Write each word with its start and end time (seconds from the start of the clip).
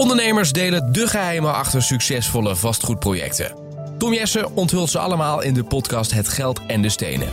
Ondernemers 0.00 0.52
delen 0.52 0.92
de 0.92 1.06
geheimen 1.06 1.54
achter 1.54 1.82
succesvolle 1.82 2.56
vastgoedprojecten. 2.56 3.54
Tom 3.98 4.12
Jessen 4.12 4.56
onthult 4.56 4.90
ze 4.90 4.98
allemaal 4.98 5.42
in 5.42 5.54
de 5.54 5.64
podcast 5.64 6.12
Het 6.12 6.28
Geld 6.28 6.60
en 6.66 6.82
de 6.82 6.88
Stenen. 6.88 7.28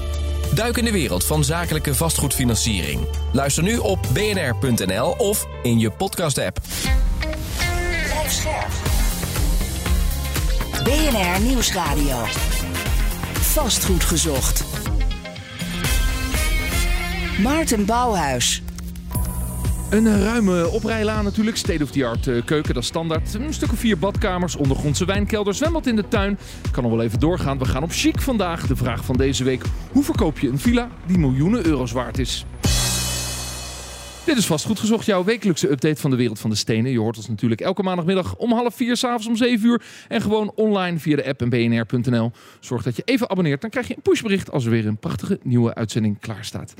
Duik 0.54 0.78
in 0.78 0.86
de 0.86 0.92
wereld 0.92 1.26
van 1.26 1.44
zakelijke 1.44 1.96
vastgoedfinanciering. 1.96 3.08
Luister 3.32 3.64
nu 3.64 3.78
op 3.78 4.00
bnr.nl 4.14 5.12
of 5.12 5.48
in 5.64 5.80
je 5.80 5.92
podcast-app. 5.92 6.58
BNR 10.84 11.42
Nieuwsradio. 11.42 12.24
Vastgoed 13.34 14.04
gezocht. 14.04 14.64
Maarten 17.42 17.86
Bouwhuis. 17.86 18.62
Een 19.90 20.08
eh, 20.08 20.24
ruime 20.24 20.70
oprijlaan 20.70 21.24
natuurlijk. 21.24 21.58
State-of-the-art 21.58 22.28
eh, 22.28 22.46
keuken, 22.46 22.74
dat 22.74 22.84
is 22.84 22.90
standaard. 22.90 23.34
Een 23.34 23.54
stuk 23.54 23.72
of 23.72 23.80
vier 23.80 23.98
badkamers, 23.98 24.56
ondergrondse 24.56 25.06
wijnkelder, 25.06 25.54
zwembad 25.54 25.88
in 25.88 25.96
de 25.96 26.08
tuin. 26.08 26.40
Kan 26.72 26.84
nog 26.84 26.92
wel 26.92 27.02
even 27.02 27.20
doorgaan. 27.20 27.58
We 27.58 27.66
gaan 27.66 27.84
op 27.84 27.92
chic 27.92 28.22
vandaag. 28.22 28.68
De 28.68 28.76
vraag 28.76 29.06
van 29.06 29.16
deze 29.16 29.44
week. 29.44 29.64
Hoe 29.92 30.04
verkoop 30.04 30.40
je 30.40 30.50
een 30.50 30.60
villa 30.60 30.90
die 31.06 31.18
miljoenen 31.18 31.66
euro's 31.66 31.92
waard 31.92 32.20
is? 32.20 32.46
Dit 34.28 34.38
is 34.38 34.46
vastgoed 34.46 34.80
gezocht, 34.80 35.06
jouw 35.06 35.24
wekelijkse 35.24 35.72
update 35.72 36.02
van 36.02 36.10
de 36.10 36.16
wereld 36.16 36.40
van 36.40 36.50
de 36.50 36.56
stenen. 36.56 36.92
Je 36.92 37.00
hoort 37.00 37.18
ons 37.18 37.28
natuurlijk 37.28 37.62
elke 37.62 37.84
maandagmiddag 37.84 38.36
om 38.36 38.52
half 38.52 38.76
vier, 38.76 38.98
s'avonds 38.98 39.28
om 39.28 39.36
zeven 39.36 39.68
uur. 39.68 39.82
En 40.08 40.22
gewoon 40.22 40.52
online 40.56 41.00
via 41.00 41.16
de 41.16 41.26
app 41.26 41.42
en 41.42 41.50
bnr.nl. 41.50 42.32
Zorg 42.60 42.84
dat 42.84 42.96
je 42.96 43.02
even 43.06 43.30
abonneert, 43.30 43.62
dan 43.62 43.70
krijg 43.70 43.88
je 43.88 43.96
een 43.96 44.02
pushbericht 44.02 44.52
als 44.52 44.66
er 44.66 44.72
weer 44.72 44.88
een 44.88 44.98
prachtige 44.98 45.40
nieuwe 45.44 45.76
uitzending 45.76 46.20
klaar 46.20 46.46
staat. 46.46 46.74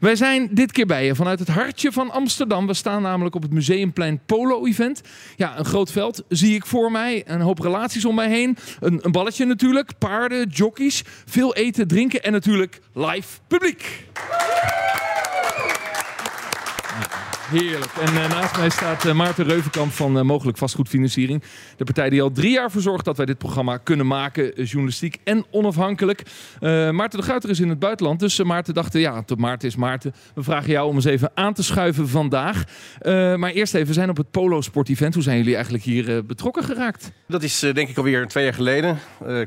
Wij 0.00 0.16
zijn 0.16 0.48
dit 0.50 0.72
keer 0.72 0.86
bij 0.86 1.06
je 1.06 1.14
vanuit 1.14 1.38
het 1.38 1.48
hartje 1.48 1.92
van 1.92 2.10
Amsterdam. 2.10 2.66
We 2.66 2.74
staan 2.74 3.02
namelijk 3.02 3.34
op 3.34 3.42
het 3.42 3.52
Museumplein 3.52 4.20
Polo 4.26 4.66
Event. 4.66 5.00
Ja, 5.36 5.58
een 5.58 5.64
groot 5.64 5.92
veld 5.92 6.22
zie 6.28 6.54
ik 6.54 6.66
voor 6.66 6.90
mij. 6.90 7.22
Een 7.26 7.40
hoop 7.40 7.58
relaties 7.58 8.04
om 8.04 8.14
mij 8.14 8.28
heen. 8.28 8.56
Een, 8.80 8.98
een 9.02 9.12
balletje 9.12 9.44
natuurlijk, 9.44 9.98
paarden, 9.98 10.48
jockeys. 10.48 11.02
Veel 11.26 11.54
eten, 11.54 11.88
drinken 11.88 12.22
en 12.22 12.32
natuurlijk 12.32 12.80
live 12.92 13.38
publiek. 13.46 14.04
Heerlijk. 17.52 17.92
En 18.00 18.14
uh, 18.14 18.28
naast 18.28 18.56
mij 18.56 18.70
staat 18.70 19.06
uh, 19.06 19.12
Maarten 19.12 19.44
Reuvenkamp 19.44 19.92
van 19.92 20.16
uh, 20.16 20.22
Mogelijk 20.22 20.58
Vastgoedfinanciering. 20.58 21.42
De 21.76 21.84
partij 21.84 22.10
die 22.10 22.22
al 22.22 22.30
drie 22.30 22.52
jaar 22.52 22.70
voor 22.70 22.80
zorgt 22.80 23.04
dat 23.04 23.16
wij 23.16 23.26
dit 23.26 23.38
programma 23.38 23.76
kunnen 23.76 24.06
maken. 24.06 24.64
journalistiek 24.64 25.18
en 25.24 25.44
onafhankelijk. 25.50 26.22
Maarten 26.90 27.18
de 27.18 27.24
Guiter 27.24 27.50
is 27.50 27.60
in 27.60 27.68
het 27.68 27.78
buitenland. 27.78 28.20
Dus 28.20 28.42
Maarten 28.42 28.74
dacht, 28.74 28.92
ja, 28.92 29.22
tot 29.22 29.38
Maarten 29.38 29.68
is 29.68 29.76
Maarten. 29.76 30.14
We 30.34 30.42
vragen 30.42 30.70
jou 30.70 30.88
om 30.88 30.94
eens 30.94 31.04
even 31.04 31.30
aan 31.34 31.54
te 31.54 31.62
schuiven 31.62 32.08
vandaag. 32.08 32.64
maar 33.36 33.50
eerst 33.50 33.74
even, 33.74 33.86
we 33.86 33.92
zijn 33.92 34.10
op 34.10 34.16
het 34.16 34.30
Polo 34.30 34.60
Sport 34.60 34.88
Event. 34.88 35.14
Hoe 35.14 35.22
zijn 35.22 35.36
jullie 35.36 35.54
eigenlijk 35.54 35.84
hier 35.84 36.26
betrokken 36.26 36.64
geraakt? 36.64 37.12
Dat 37.28 37.42
is 37.42 37.58
denk 37.58 37.88
ik 37.88 37.96
alweer 37.96 38.26
twee 38.26 38.44
jaar 38.44 38.54
geleden. 38.54 38.98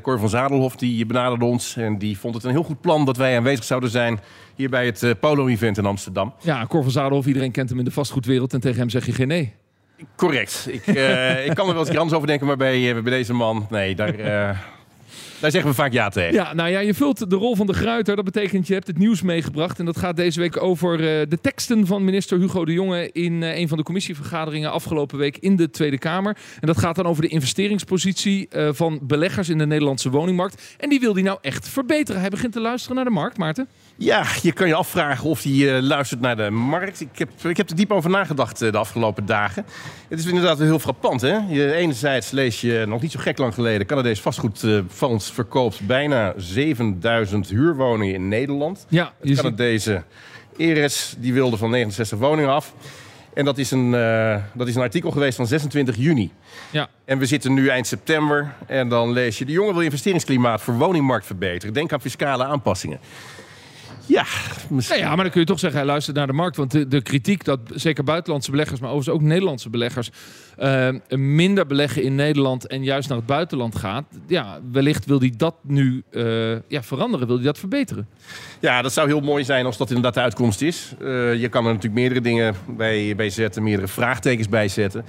Cor 0.02 0.18
van 0.18 0.28
Zadelhof 0.28 0.76
die 0.76 1.06
benaderde 1.06 1.44
ons. 1.44 1.76
En 1.76 1.98
die 1.98 2.18
vond 2.18 2.34
het 2.34 2.44
een 2.44 2.50
heel 2.50 2.62
goed 2.62 2.80
plan 2.80 3.04
dat 3.04 3.16
wij 3.16 3.36
aanwezig 3.36 3.64
zouden 3.64 3.90
zijn 3.90 4.20
hier 4.56 4.70
bij 4.70 4.86
het 4.86 5.02
uh, 5.02 5.10
Polo-event 5.20 5.78
in 5.78 5.86
Amsterdam. 5.86 6.34
Ja, 6.40 6.66
Cor 6.66 6.82
van 6.82 6.92
Zadelhof, 6.92 7.26
iedereen 7.26 7.50
kent 7.50 7.68
hem 7.68 7.78
in 7.78 7.84
de 7.84 7.90
vastgoedwereld 7.90 8.52
en 8.52 8.60
tegen 8.60 8.78
hem 8.78 8.90
zeg 8.90 9.06
je 9.06 9.12
geen 9.12 9.28
nee. 9.28 9.54
Correct. 10.16 10.66
Ik, 10.70 10.86
uh, 10.86 11.46
ik 11.48 11.54
kan 11.54 11.66
er 11.66 11.74
wel 11.74 11.82
eens 11.82 11.94
grans 11.94 12.12
over 12.12 12.26
denken, 12.26 12.46
maar 12.46 12.56
bij, 12.56 12.94
uh, 12.96 13.02
bij 13.02 13.12
deze 13.12 13.32
man, 13.32 13.66
nee, 13.70 13.94
daar, 13.94 14.14
daar 15.40 15.50
zeggen 15.50 15.70
we 15.70 15.76
vaak 15.76 15.92
ja 15.92 16.08
tegen. 16.08 16.34
Ja, 16.34 16.54
nou 16.54 16.70
ja, 16.70 16.78
je 16.78 16.94
vult 16.94 17.30
de 17.30 17.36
rol 17.36 17.56
van 17.56 17.66
de 17.66 17.72
gruiter. 17.72 18.16
Dat 18.16 18.24
betekent 18.24 18.66
je 18.66 18.74
hebt 18.74 18.86
het 18.86 18.98
nieuws 18.98 19.22
meegebracht. 19.22 19.78
En 19.78 19.84
dat 19.84 19.98
gaat 19.98 20.16
deze 20.16 20.40
week 20.40 20.62
over 20.62 20.98
de 21.28 21.38
teksten 21.40 21.86
van 21.86 22.04
minister 22.04 22.38
Hugo 22.38 22.64
de 22.64 22.72
Jonge 22.72 23.10
in 23.12 23.42
een 23.42 23.68
van 23.68 23.78
de 23.78 23.84
commissievergaderingen 23.84 24.70
afgelopen 24.70 25.18
week 25.18 25.36
in 25.36 25.56
de 25.56 25.70
Tweede 25.70 25.98
Kamer. 25.98 26.36
En 26.60 26.66
dat 26.66 26.78
gaat 26.78 26.96
dan 26.96 27.06
over 27.06 27.22
de 27.22 27.28
investeringspositie 27.28 28.48
van 28.70 28.98
beleggers 29.02 29.48
in 29.48 29.58
de 29.58 29.66
Nederlandse 29.66 30.10
woningmarkt. 30.10 30.74
En 30.78 30.88
die 30.88 31.00
wil 31.00 31.14
hij 31.14 31.22
nou 31.22 31.38
echt 31.40 31.68
verbeteren. 31.68 32.20
Hij 32.20 32.30
begint 32.30 32.52
te 32.52 32.60
luisteren 32.60 32.96
naar 32.96 33.04
de 33.04 33.10
markt, 33.10 33.38
Maarten. 33.38 33.68
Ja, 33.96 34.24
je 34.42 34.52
kan 34.52 34.68
je 34.68 34.74
afvragen 34.74 35.28
of 35.28 35.42
hij 35.42 35.52
uh, 35.52 35.82
luistert 35.82 36.20
naar 36.20 36.36
de 36.36 36.50
markt. 36.50 37.00
Ik 37.00 37.18
heb, 37.18 37.30
ik 37.42 37.56
heb 37.56 37.70
er 37.70 37.76
diep 37.76 37.92
over 37.92 38.10
nagedacht 38.10 38.62
uh, 38.62 38.72
de 38.72 38.78
afgelopen 38.78 39.26
dagen. 39.26 39.66
Het 40.08 40.18
is 40.18 40.26
inderdaad 40.26 40.58
heel 40.58 40.78
frappant. 40.78 41.20
Hè? 41.20 41.36
Je, 41.48 41.74
enerzijds 41.74 42.30
lees 42.30 42.60
je 42.60 42.84
nog 42.88 43.02
niet 43.02 43.12
zo 43.12 43.20
gek 43.20 43.38
lang 43.38 43.54
geleden... 43.54 43.86
Canadees 43.86 44.20
vastgoedfonds 44.20 45.25
verkoopt 45.30 45.86
bijna 45.86 46.32
7000 46.36 47.48
huurwoningen 47.48 48.14
in 48.14 48.28
Nederland. 48.28 48.86
Ja, 48.88 49.12
het 49.20 49.36
Canadese 49.36 50.02
Eres 50.56 51.14
die 51.18 51.32
wilde 51.32 51.56
van 51.56 51.70
69 51.70 52.18
woningen 52.18 52.50
af. 52.50 52.74
En 53.34 53.44
dat 53.44 53.58
is, 53.58 53.70
een, 53.70 53.90
dat 54.54 54.68
is 54.68 54.74
een 54.74 54.82
artikel 54.82 55.10
geweest 55.10 55.36
van 55.36 55.46
26 55.46 55.96
juni. 55.96 56.32
Ja. 56.70 56.88
En 57.04 57.18
we 57.18 57.26
zitten 57.26 57.54
nu 57.54 57.68
eind 57.68 57.86
september. 57.86 58.54
En 58.66 58.88
dan 58.88 59.12
lees 59.12 59.38
je... 59.38 59.44
de 59.44 59.52
jongen 59.52 59.74
wil 59.74 59.82
investeringsklimaat 59.82 60.60
voor 60.60 60.74
woningmarkt 60.74 61.26
verbeteren. 61.26 61.74
Denk 61.74 61.92
aan 61.92 62.00
fiscale 62.00 62.44
aanpassingen. 62.44 62.98
Ja, 64.06 64.24
misschien. 64.68 64.98
Nou 64.98 65.08
ja, 65.08 65.14
maar 65.14 65.24
dan 65.24 65.32
kun 65.32 65.40
je 65.40 65.46
toch 65.46 65.58
zeggen, 65.58 65.78
hij 65.78 65.88
luistert 65.88 66.16
naar 66.16 66.26
de 66.26 66.32
markt. 66.32 66.56
Want 66.56 66.70
de, 66.70 66.88
de 66.88 67.02
kritiek 67.02 67.44
dat 67.44 67.60
zeker 67.74 68.04
buitenlandse 68.04 68.50
beleggers, 68.50 68.80
maar 68.80 68.90
overigens 68.90 69.16
ook 69.16 69.26
Nederlandse 69.28 69.70
beleggers, 69.70 70.10
uh, 70.58 70.88
minder 71.08 71.66
beleggen 71.66 72.02
in 72.02 72.14
Nederland 72.14 72.66
en 72.66 72.84
juist 72.84 73.08
naar 73.08 73.18
het 73.18 73.26
buitenland 73.26 73.76
gaat. 73.76 74.04
Ja, 74.26 74.60
wellicht 74.72 75.04
wil 75.04 75.18
hij 75.18 75.32
dat 75.36 75.54
nu 75.62 76.02
uh, 76.10 76.50
ja, 76.68 76.82
veranderen, 76.82 77.26
wil 77.26 77.36
hij 77.36 77.44
dat 77.44 77.58
verbeteren. 77.58 78.08
Ja, 78.60 78.82
dat 78.82 78.92
zou 78.92 79.06
heel 79.08 79.20
mooi 79.20 79.44
zijn 79.44 79.66
als 79.66 79.76
dat 79.76 79.88
inderdaad 79.88 80.14
de 80.14 80.20
uitkomst 80.20 80.62
is. 80.62 80.94
Uh, 81.00 81.34
je 81.34 81.48
kan 81.48 81.64
er 81.64 81.72
natuurlijk 81.72 82.00
meerdere 82.00 82.20
dingen 82.20 82.54
bij, 82.76 83.16
bij 83.16 83.30
zetten, 83.30 83.62
meerdere 83.62 83.88
vraagtekens 83.88 84.48
bij 84.48 84.68
zetten. 84.68 85.04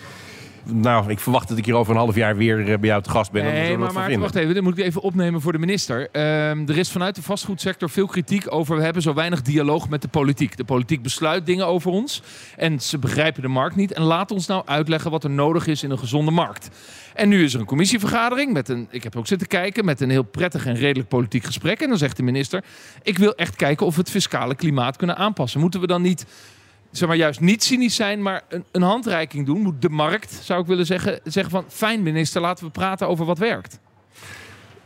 Nou, 0.64 1.10
ik 1.10 1.20
verwacht 1.20 1.48
dat 1.48 1.58
ik 1.58 1.66
hier 1.66 1.76
over 1.76 1.94
een 1.94 2.00
half 2.00 2.16
jaar 2.16 2.36
weer 2.36 2.80
bij 2.80 2.90
jou 2.90 3.02
te 3.02 3.10
gast 3.10 3.32
ben. 3.32 3.44
Nee, 3.44 3.78
maar, 3.78 3.94
maar 3.94 4.20
wacht 4.20 4.36
even. 4.36 4.54
Dit 4.54 4.64
moet 4.64 4.78
ik 4.78 4.86
even 4.86 5.02
opnemen 5.02 5.42
voor 5.42 5.52
de 5.52 5.58
minister. 5.58 6.08
Uh, 6.12 6.70
er 6.70 6.78
is 6.78 6.92
vanuit 6.92 7.16
de 7.16 7.22
vastgoedsector 7.22 7.90
veel 7.90 8.08
kritiek 8.08 8.54
over... 8.54 8.76
we 8.76 8.84
hebben 8.84 9.02
zo 9.02 9.14
weinig 9.14 9.42
dialoog 9.42 9.90
met 9.90 10.02
de 10.02 10.08
politiek. 10.08 10.58
De 10.58 10.64
politiek 10.64 11.02
besluit 11.02 11.46
dingen 11.46 11.68
over 11.68 11.92
ons. 11.92 12.22
En 12.56 12.80
ze 12.80 12.98
begrijpen 12.98 13.42
de 13.42 13.48
markt 13.48 13.76
niet. 13.76 13.94
En 13.94 14.02
laat 14.02 14.32
ons 14.32 14.48
nou 14.48 14.62
uitleggen 14.66 15.12
wat 15.12 15.24
er 15.24 15.30
nodig 15.30 15.68
is 15.68 15.84
in 15.84 15.92
een 15.92 16.00
gezonde 16.00 16.32
markt. 16.32 16.70
En 17.14 17.30
nu 17.30 17.44
is 17.44 17.54
er 17.54 17.60
een 17.60 17.66
commissievergadering 17.66 18.54
met 18.54 18.70
een... 18.70 18.88
Ik 18.90 19.04
heb 19.04 19.16
ook 19.16 19.28
zitten 19.28 19.48
kijken 19.48 19.86
met 19.86 20.02
een 20.02 20.10
heel 20.10 20.24
prettig 20.24 20.66
en 20.66 20.76
redelijk 20.76 21.10
politiek 21.10 21.44
gesprek. 21.44 21.82
En 21.82 21.90
dan 21.90 21.98
zegt 21.98 22.18
de 22.18 22.24
minister... 22.24 22.64
ik 23.04 23.18
wil 23.18 23.36
echt 23.36 23.56
kijken 23.56 23.86
of 23.86 23.96
we 23.96 24.02
het 24.02 24.10
fiscale 24.10 24.56
klimaat 24.56 24.98
kunnen 24.98 25.18
aanpassen. 25.18 25.60
Moeten 25.60 25.80
we 25.80 25.88
dan 25.88 26.02
niet 26.02 26.26
zeg 26.98 27.08
maar, 27.08 27.18
juist 27.18 27.40
niet 27.40 27.64
cynisch 27.64 27.96
zijn, 27.96 28.22
maar 28.22 28.44
een, 28.50 28.64
een, 28.72 28.82
handreiking 28.82 29.46
doen. 29.46 29.62
Moet 29.62 29.82
de 29.82 29.90
markt, 29.90 30.40
zou 30.44 30.62
ik 30.62 30.68
willen 30.68 30.86
zeggen, 30.86 31.20
zeggen 31.24 31.52
van... 31.52 31.66
fijn 31.68 32.04
minister, 32.04 32.42
laten 32.42 32.66
we 32.66 32.72
praten 32.72 33.08
over 33.08 33.26
wat 33.26 33.38
werkt. 33.38 33.80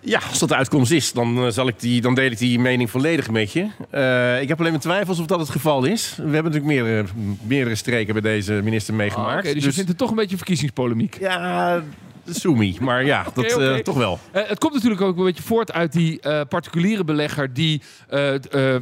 Ja, 0.04 0.20
als 0.30 0.40
dat 0.40 0.50
de 0.50 0.56
uitkomst 0.56 0.92
is, 0.92 1.12
dan, 1.14 1.38
uh, 1.38 1.50
zal 1.50 1.68
ik 1.68 1.80
die, 1.80 2.02
dan 2.02 2.16
deel 2.16 2.32
ik 2.32 2.38
die 2.38 2.60
mening 2.60 2.90
volledig 2.90 3.30
met 3.30 3.52
je. 3.52 3.68
Uh, 3.94 4.42
ik 4.42 4.48
heb 4.48 4.60
alleen 4.60 4.72
mijn 4.72 4.84
twijfels 4.84 5.20
of 5.20 5.26
dat 5.26 5.40
het 5.40 5.50
geval 5.50 5.84
is. 5.84 6.14
We 6.16 6.22
hebben 6.22 6.52
natuurlijk 6.52 6.66
meerdere, 6.66 7.06
meerdere 7.42 7.76
streken 7.76 8.14
bij 8.14 8.22
deze 8.22 8.54
minister 8.54 8.94
meegemaakt. 8.94 9.32
Oh, 9.32 9.38
okay, 9.38 9.54
dus, 9.54 9.54
dus 9.54 9.64
je 9.64 9.72
vindt 9.72 9.90
het 9.90 9.98
toch 9.98 10.10
een 10.10 10.16
beetje 10.16 10.38
verkiezingspolemiek? 10.38 11.18
Ja, 11.20 11.84
Sumi. 12.26 12.78
Maar 12.82 13.06
ja, 13.06 13.24
dat 13.34 13.54
okay. 13.54 13.78
Uh, 13.78 13.84
toch 13.84 13.98
wel. 13.98 14.20
Uh, 14.36 14.42
het 14.48 14.60
komt 14.60 14.74
natuurlijk 14.74 15.02
ook 15.02 15.18
een 15.18 15.24
beetje 15.24 15.44
voort 15.44 15.74
uit 15.74 15.92
die 15.92 16.20
uh, 16.22 16.42
particuliere 16.50 17.04
belegger 17.04 17.54
die 17.54 17.82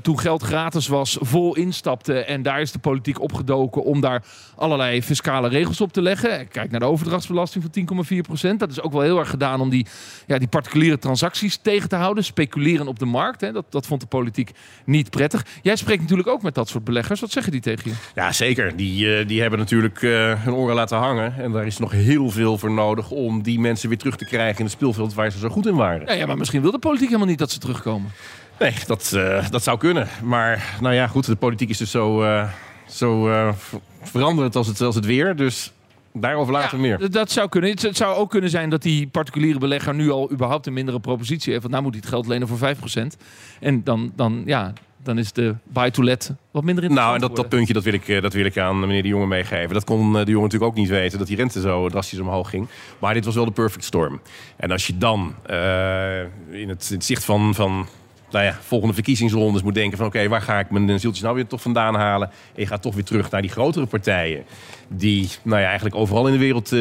toen 0.01 0.19
geld 0.19 0.43
gratis 0.43 0.87
was, 0.87 1.17
vol 1.21 1.55
instapte. 1.55 2.19
En 2.19 2.41
daar 2.41 2.61
is 2.61 2.71
de 2.71 2.79
politiek 2.79 3.21
opgedoken 3.21 3.83
om 3.83 4.01
daar 4.01 4.23
allerlei 4.55 5.03
fiscale 5.03 5.47
regels 5.47 5.81
op 5.81 5.93
te 5.93 6.01
leggen. 6.01 6.47
Kijk 6.47 6.71
naar 6.71 6.79
de 6.79 6.85
overdrachtsbelasting 6.85 7.65
van 7.87 8.05
10,4% 8.51 8.55
Dat 8.57 8.71
is 8.71 8.81
ook 8.81 8.91
wel 8.91 9.01
heel 9.01 9.19
erg 9.19 9.29
gedaan 9.29 9.61
om 9.61 9.69
die, 9.69 9.85
ja, 10.27 10.37
die 10.37 10.47
particuliere 10.47 10.99
transacties 10.99 11.57
tegen 11.57 11.89
te 11.89 11.95
houden. 11.95 12.23
Speculeren 12.23 12.87
op 12.87 12.99
de 12.99 13.05
markt. 13.05 13.41
Hè. 13.41 13.51
Dat, 13.51 13.65
dat 13.69 13.85
vond 13.85 14.01
de 14.01 14.07
politiek 14.07 14.51
niet 14.85 15.09
prettig. 15.09 15.45
Jij 15.61 15.75
spreekt 15.75 16.01
natuurlijk 16.01 16.29
ook 16.29 16.41
met 16.41 16.55
dat 16.55 16.69
soort 16.69 16.83
beleggers. 16.83 17.19
Wat 17.19 17.31
zeggen 17.31 17.51
die 17.51 17.61
tegen 17.61 17.89
je? 17.89 17.95
Ja, 18.15 18.31
zeker. 18.31 18.75
Die, 18.75 19.25
die 19.25 19.41
hebben 19.41 19.59
natuurlijk 19.59 19.99
hun 20.43 20.53
oren 20.53 20.75
laten 20.75 20.97
hangen. 20.97 21.35
En 21.37 21.51
daar 21.51 21.65
is 21.65 21.77
nog 21.77 21.91
heel 21.91 22.29
veel 22.29 22.57
voor 22.57 22.71
nodig 22.71 23.11
om 23.11 23.28
om 23.29 23.41
die 23.43 23.59
mensen 23.59 23.89
weer 23.89 23.97
terug 23.97 24.15
te 24.15 24.25
krijgen 24.25 24.57
in 24.57 24.63
het 24.63 24.73
speelveld 24.73 25.13
waar 25.13 25.31
ze 25.31 25.37
zo 25.37 25.49
goed 25.49 25.67
in 25.67 25.75
waren. 25.75 26.07
Ja, 26.07 26.13
ja 26.13 26.25
maar 26.25 26.37
misschien 26.37 26.61
wil 26.61 26.71
de 26.71 26.79
politiek 26.79 27.07
helemaal 27.07 27.27
niet 27.27 27.39
dat 27.39 27.51
ze 27.51 27.59
terugkomen. 27.59 28.11
Nee, 28.59 28.73
dat, 28.87 29.11
uh, 29.15 29.49
dat 29.49 29.63
zou 29.63 29.77
kunnen. 29.77 30.07
Maar 30.23 30.77
nou 30.81 30.95
ja, 30.95 31.07
goed, 31.07 31.25
de 31.25 31.35
politiek 31.35 31.69
is 31.69 31.77
dus 31.77 31.91
zo, 31.91 32.23
uh, 32.23 32.49
zo 32.87 33.29
uh, 33.29 33.53
veranderend 34.01 34.55
als 34.55 34.67
het, 34.67 34.81
als 34.81 34.95
het 34.95 35.05
weer. 35.05 35.35
Dus 35.35 35.71
Daarover 36.13 36.53
later 36.53 36.75
ja, 36.77 36.81
meer. 36.81 37.11
Dat 37.11 37.31
zou 37.31 37.49
kunnen. 37.49 37.69
Het 37.69 37.97
zou 37.97 38.15
ook 38.15 38.29
kunnen 38.29 38.49
zijn 38.49 38.69
dat 38.69 38.81
die 38.81 39.07
particuliere 39.07 39.59
belegger 39.59 39.95
nu 39.95 40.09
al 40.09 40.31
überhaupt 40.31 40.67
een 40.67 40.73
mindere 40.73 40.99
propositie 40.99 41.49
heeft. 41.49 41.61
Want 41.61 41.73
nou 41.73 41.83
moet 41.85 41.93
hij 41.93 42.01
het 42.01 42.11
geld 42.13 42.27
lenen 42.27 42.47
voor 42.47 42.75
5%. 42.75 43.21
En 43.59 43.83
dan, 43.83 44.11
dan, 44.15 44.41
ja, 44.45 44.73
dan 45.03 45.17
is 45.17 45.31
de 45.31 45.55
buy-to-let 45.63 46.31
wat 46.51 46.63
minder 46.63 46.83
interessant 46.83 46.95
Nou, 46.95 47.13
en 47.13 47.21
dat, 47.21 47.35
dat 47.35 47.49
puntje 47.49 47.73
dat 47.73 47.83
wil, 47.83 47.93
ik, 47.93 48.21
dat 48.21 48.33
wil 48.33 48.45
ik 48.45 48.57
aan 48.57 48.79
meneer 48.79 49.01
de 49.01 49.07
Jonge 49.07 49.27
meegeven. 49.27 49.73
Dat 49.73 49.83
kon 49.83 50.11
de 50.11 50.17
jongen 50.17 50.41
natuurlijk 50.41 50.71
ook 50.71 50.75
niet 50.75 50.89
weten, 50.89 51.17
dat 51.17 51.27
die 51.27 51.37
rente 51.37 51.61
zo 51.61 51.89
drastisch 51.89 52.19
omhoog 52.19 52.49
ging. 52.49 52.67
Maar 52.99 53.13
dit 53.13 53.25
was 53.25 53.35
wel 53.35 53.45
de 53.45 53.51
perfect 53.51 53.83
storm. 53.83 54.21
En 54.55 54.71
als 54.71 54.87
je 54.87 54.97
dan 54.97 55.35
uh, 55.49 56.19
in, 56.21 56.69
het, 56.69 56.87
in, 56.89 56.95
het, 56.95 57.05
zicht 57.05 57.25
van, 57.25 57.55
van 57.55 57.87
nou 58.31 58.45
ja, 58.45 58.57
volgende 58.61 58.93
verkiezingsrondes 58.93 59.61
moet 59.61 59.73
denken 59.73 59.97
van... 59.97 60.07
oké, 60.07 60.27
waar 60.27 60.41
ga 60.41 60.59
ik 60.59 60.69
mijn 60.69 60.99
zieltjes 60.99 61.23
nou 61.23 61.35
weer 61.35 61.47
toch 61.47 61.61
vandaan 61.61 61.95
halen? 61.95 62.27
En 62.27 62.61
je 62.61 62.67
gaat 62.67 62.81
toch 62.81 62.93
weer 62.93 63.03
terug 63.03 63.31
naar 63.31 63.41
die 63.41 63.51
grotere 63.51 63.85
partijen... 63.85 64.43
die 64.87 65.29
nou 65.41 65.61
ja, 65.61 65.67
eigenlijk 65.67 65.95
overal 65.95 66.27
in 66.27 66.33
de 66.33 66.39
wereld 66.39 66.65
eh, 66.65 66.79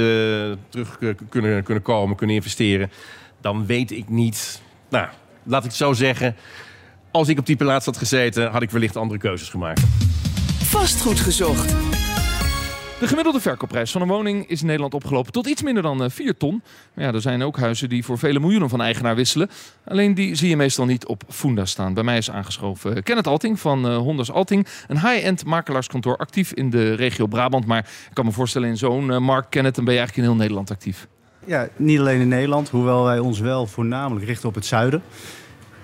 terug 0.68 0.98
eh, 1.00 1.08
kunnen, 1.28 1.62
kunnen 1.62 1.82
komen, 1.82 2.16
kunnen 2.16 2.36
investeren. 2.36 2.90
Dan 3.40 3.66
weet 3.66 3.90
ik 3.90 4.08
niet... 4.08 4.62
Nou, 4.88 5.08
laat 5.42 5.64
ik 5.64 5.68
het 5.68 5.78
zo 5.78 5.92
zeggen... 5.92 6.36
als 7.18 7.28
ik 7.28 7.38
op 7.38 7.46
die 7.46 7.56
plaats 7.56 7.86
had 7.86 7.96
gezeten, 7.96 8.50
had 8.50 8.62
ik 8.62 8.70
wellicht 8.70 8.96
andere 8.96 9.20
keuzes 9.20 9.48
gemaakt. 9.48 9.82
Vastgoed 10.62 11.20
gezocht. 11.20 11.74
De 13.00 13.06
gemiddelde 13.06 13.40
verkoopprijs 13.40 13.90
van 13.90 14.02
een 14.02 14.08
woning 14.08 14.48
is 14.48 14.60
in 14.60 14.66
Nederland 14.66 14.94
opgelopen 14.94 15.32
tot 15.32 15.46
iets 15.46 15.62
minder 15.62 15.82
dan 15.82 16.10
4 16.10 16.36
ton. 16.36 16.62
Maar 16.94 17.04
ja, 17.04 17.12
er 17.12 17.20
zijn 17.20 17.42
ook 17.42 17.58
huizen 17.58 17.88
die 17.88 18.04
voor 18.04 18.18
vele 18.18 18.40
miljoenen 18.40 18.68
van 18.68 18.80
eigenaar 18.80 19.16
wisselen. 19.16 19.50
Alleen 19.84 20.14
die 20.14 20.34
zie 20.34 20.48
je 20.48 20.56
meestal 20.56 20.84
niet 20.84 21.06
op 21.06 21.22
Funda 21.28 21.64
staan. 21.64 21.94
Bij 21.94 22.02
mij 22.02 22.16
is 22.16 22.30
aangeschoven 22.30 23.02
Kenneth 23.02 23.26
Alting 23.26 23.60
van 23.60 23.86
uh, 23.86 23.96
Hondas 23.96 24.30
Alting. 24.32 24.66
Een 24.88 25.00
high-end 25.00 25.44
makelaarskantoor 25.44 26.16
actief 26.16 26.52
in 26.52 26.70
de 26.70 26.94
regio 26.94 27.26
Brabant. 27.26 27.66
Maar 27.66 27.78
ik 27.78 28.14
kan 28.14 28.24
me 28.24 28.32
voorstellen 28.32 28.68
in 28.68 28.76
zo'n 28.76 29.22
markt, 29.22 29.48
Kenneth, 29.48 29.74
dan 29.74 29.84
ben 29.84 29.94
je 29.94 29.98
eigenlijk 29.98 30.28
in 30.28 30.32
heel 30.34 30.42
Nederland 30.42 30.70
actief. 30.70 31.08
Ja, 31.44 31.68
niet 31.76 31.98
alleen 31.98 32.20
in 32.20 32.28
Nederland, 32.28 32.68
hoewel 32.68 33.04
wij 33.04 33.18
ons 33.18 33.40
wel 33.40 33.66
voornamelijk 33.66 34.26
richten 34.26 34.48
op 34.48 34.54
het 34.54 34.66
zuiden. 34.66 35.02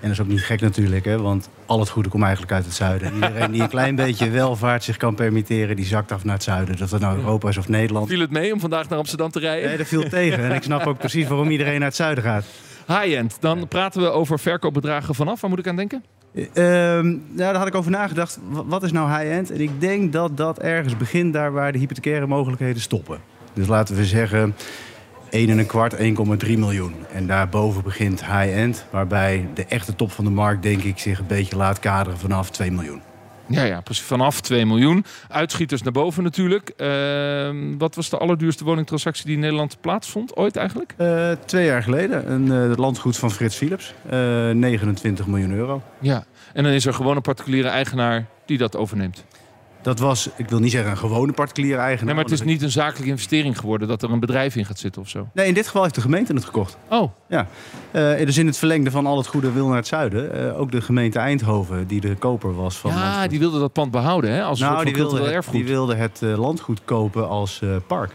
En 0.05 0.11
dat 0.11 0.19
is 0.19 0.25
ook 0.25 0.31
niet 0.31 0.43
gek 0.43 0.61
natuurlijk, 0.61 1.05
hè, 1.05 1.21
want 1.21 1.49
al 1.65 1.79
het 1.79 1.89
goede 1.89 2.09
komt 2.09 2.23
eigenlijk 2.23 2.53
uit 2.53 2.65
het 2.65 2.73
zuiden. 2.73 3.13
Iedereen 3.13 3.51
die 3.51 3.61
een 3.61 3.69
klein 3.69 3.95
beetje 4.05 4.29
welvaart 4.29 4.83
zich 4.83 4.97
kan 4.97 5.15
permitteren, 5.15 5.75
die 5.75 5.85
zakt 5.85 6.11
af 6.11 6.23
naar 6.23 6.33
het 6.33 6.43
zuiden. 6.43 6.81
Of 6.81 6.89
dat 6.89 6.99
nou 6.99 7.17
Europa 7.17 7.49
is 7.49 7.57
of 7.57 7.67
Nederland. 7.67 8.07
Viel 8.07 8.19
het 8.19 8.31
mee 8.31 8.53
om 8.53 8.59
vandaag 8.59 8.89
naar 8.89 8.97
Amsterdam 8.97 9.31
te 9.31 9.39
rijden? 9.39 9.67
Nee, 9.67 9.77
dat 9.77 9.87
viel 9.87 10.09
tegen. 10.09 10.43
En 10.43 10.51
ik 10.51 10.63
snap 10.63 10.85
ook 10.85 10.97
precies 10.97 11.27
waarom 11.27 11.49
iedereen 11.49 11.79
naar 11.79 11.87
het 11.87 11.95
zuiden 11.95 12.23
gaat. 12.23 12.45
High-end. 12.87 13.37
Dan 13.39 13.67
praten 13.67 14.01
we 14.01 14.09
over 14.09 14.39
verkoopbedragen 14.39 15.15
vanaf. 15.15 15.41
Waar 15.41 15.49
moet 15.49 15.59
ik 15.59 15.67
aan 15.67 15.75
denken? 15.75 16.03
Uh, 16.33 16.45
nou, 16.53 17.19
daar 17.35 17.55
had 17.55 17.67
ik 17.67 17.75
over 17.75 17.91
nagedacht. 17.91 18.39
Wat 18.49 18.83
is 18.83 18.91
nou 18.91 19.09
high-end? 19.09 19.51
En 19.51 19.61
ik 19.61 19.81
denk 19.81 20.13
dat 20.13 20.37
dat 20.37 20.59
ergens 20.59 20.97
begint 20.97 21.33
daar 21.33 21.51
waar 21.51 21.71
de 21.71 21.77
hypothecaire 21.77 22.27
mogelijkheden 22.27 22.81
stoppen. 22.81 23.19
Dus 23.53 23.67
laten 23.67 23.95
we 23.95 24.05
zeggen 24.05 24.55
1 25.35 25.49
en 25.49 25.57
een 25.57 25.65
kwart, 25.65 25.95
1,3 25.95 26.01
miljoen. 26.57 26.93
En 27.11 27.27
daarboven 27.27 27.83
begint 27.83 28.25
high-end, 28.25 28.85
waarbij 28.91 29.47
de 29.53 29.65
echte 29.65 29.95
top 29.95 30.11
van 30.11 30.25
de 30.25 30.31
markt, 30.31 30.63
denk 30.63 30.83
ik, 30.83 30.99
zich 30.99 31.19
een 31.19 31.27
beetje 31.27 31.55
laat 31.55 31.79
kaderen 31.79 32.19
vanaf 32.19 32.49
2 32.49 32.71
miljoen. 32.71 33.01
Ja, 33.47 33.63
ja, 33.63 33.81
precies. 33.81 34.03
Vanaf 34.03 34.41
2 34.41 34.65
miljoen. 34.65 35.05
Uitschieters 35.29 35.81
naar 35.81 35.91
boven 35.91 36.23
natuurlijk. 36.23 36.73
Uh, 36.77 37.77
wat 37.77 37.95
was 37.95 38.09
de 38.09 38.17
allerduurste 38.17 38.63
woningtransactie 38.63 39.25
die 39.25 39.33
in 39.33 39.39
Nederland 39.39 39.77
plaatsvond 39.81 40.35
ooit 40.35 40.55
eigenlijk? 40.55 40.93
Uh, 40.97 41.31
twee 41.45 41.65
jaar 41.65 41.83
geleden. 41.83 42.31
Een 42.31 42.69
uh, 42.71 42.77
landgoed 42.77 43.17
van 43.17 43.31
Frits 43.31 43.55
Philips. 43.55 43.93
29 44.09 45.27
miljoen 45.27 45.51
euro. 45.51 45.81
Ja, 45.99 46.25
en 46.53 46.63
dan 46.63 46.71
is 46.73 46.85
er 46.85 46.93
gewoon 46.93 47.15
een 47.15 47.21
particuliere 47.21 47.67
eigenaar 47.67 48.25
die 48.45 48.57
dat 48.57 48.75
overneemt. 48.75 49.25
Dat 49.85 49.99
was, 49.99 50.29
ik 50.35 50.49
wil 50.49 50.59
niet 50.59 50.71
zeggen 50.71 50.91
een 50.91 50.97
gewone 50.97 51.31
particuliere 51.31 51.79
eigenaar. 51.79 52.05
Nee, 52.05 52.15
maar 52.15 52.23
het 52.23 52.33
is 52.33 52.41
niet 52.41 52.61
een 52.61 52.71
zakelijke 52.71 53.09
investering 53.09 53.59
geworden 53.59 53.87
dat 53.87 54.03
er 54.03 54.11
een 54.11 54.19
bedrijf 54.19 54.55
in 54.55 54.65
gaat 54.65 54.79
zitten 54.79 55.01
of 55.01 55.09
zo. 55.09 55.27
Nee, 55.33 55.47
in 55.47 55.53
dit 55.53 55.65
geval 55.65 55.81
heeft 55.81 55.95
de 55.95 56.01
gemeente 56.01 56.33
het 56.33 56.45
gekocht. 56.45 56.77
Oh. 56.89 57.11
Ja. 57.27 57.47
Uh, 57.91 58.25
dus 58.25 58.37
in 58.37 58.45
het 58.45 58.57
verlengde 58.57 58.91
van 58.91 59.05
al 59.05 59.17
het 59.17 59.27
goede 59.27 59.51
wil 59.51 59.67
naar 59.67 59.75
het 59.75 59.87
zuiden. 59.87 60.37
Uh, 60.37 60.59
ook 60.59 60.71
de 60.71 60.81
gemeente 60.81 61.19
Eindhoven, 61.19 61.87
die 61.87 62.01
de 62.01 62.15
koper 62.15 62.55
was 62.55 62.77
van. 62.77 62.91
Ja, 62.91 63.27
die 63.27 63.39
wilde 63.39 63.59
dat 63.59 63.73
pand 63.73 63.91
behouden, 63.91 64.31
hè? 64.31 64.43
Als 64.43 64.59
nou, 64.59 64.85
die 64.85 64.93
wilde, 64.93 65.31
erfgoed. 65.31 65.53
die 65.53 65.65
wilde 65.65 65.95
het 65.95 66.21
uh, 66.23 66.37
landgoed 66.37 66.81
kopen 66.85 67.29
als 67.29 67.61
park. 67.87 68.11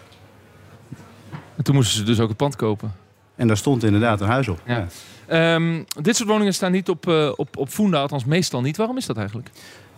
En 1.56 1.64
toen 1.64 1.74
moesten 1.74 1.96
ze 1.96 2.04
dus 2.04 2.20
ook 2.20 2.28
het 2.28 2.36
pand 2.36 2.56
kopen. 2.56 2.94
En 3.36 3.46
daar 3.46 3.56
stond 3.56 3.84
inderdaad 3.84 4.20
een 4.20 4.28
huis 4.28 4.48
op. 4.48 4.60
Ja. 4.66 4.86
ja. 5.28 5.54
Um, 5.54 5.84
dit 6.00 6.16
soort 6.16 6.28
woningen 6.28 6.54
staan 6.54 6.72
niet 6.72 6.88
op, 6.88 7.06
op, 7.36 7.56
op 7.56 7.68
Funda, 7.68 8.00
althans 8.00 8.24
meestal 8.24 8.60
niet. 8.60 8.76
Waarom 8.76 8.96
is 8.96 9.06
dat 9.06 9.16
eigenlijk? 9.16 9.50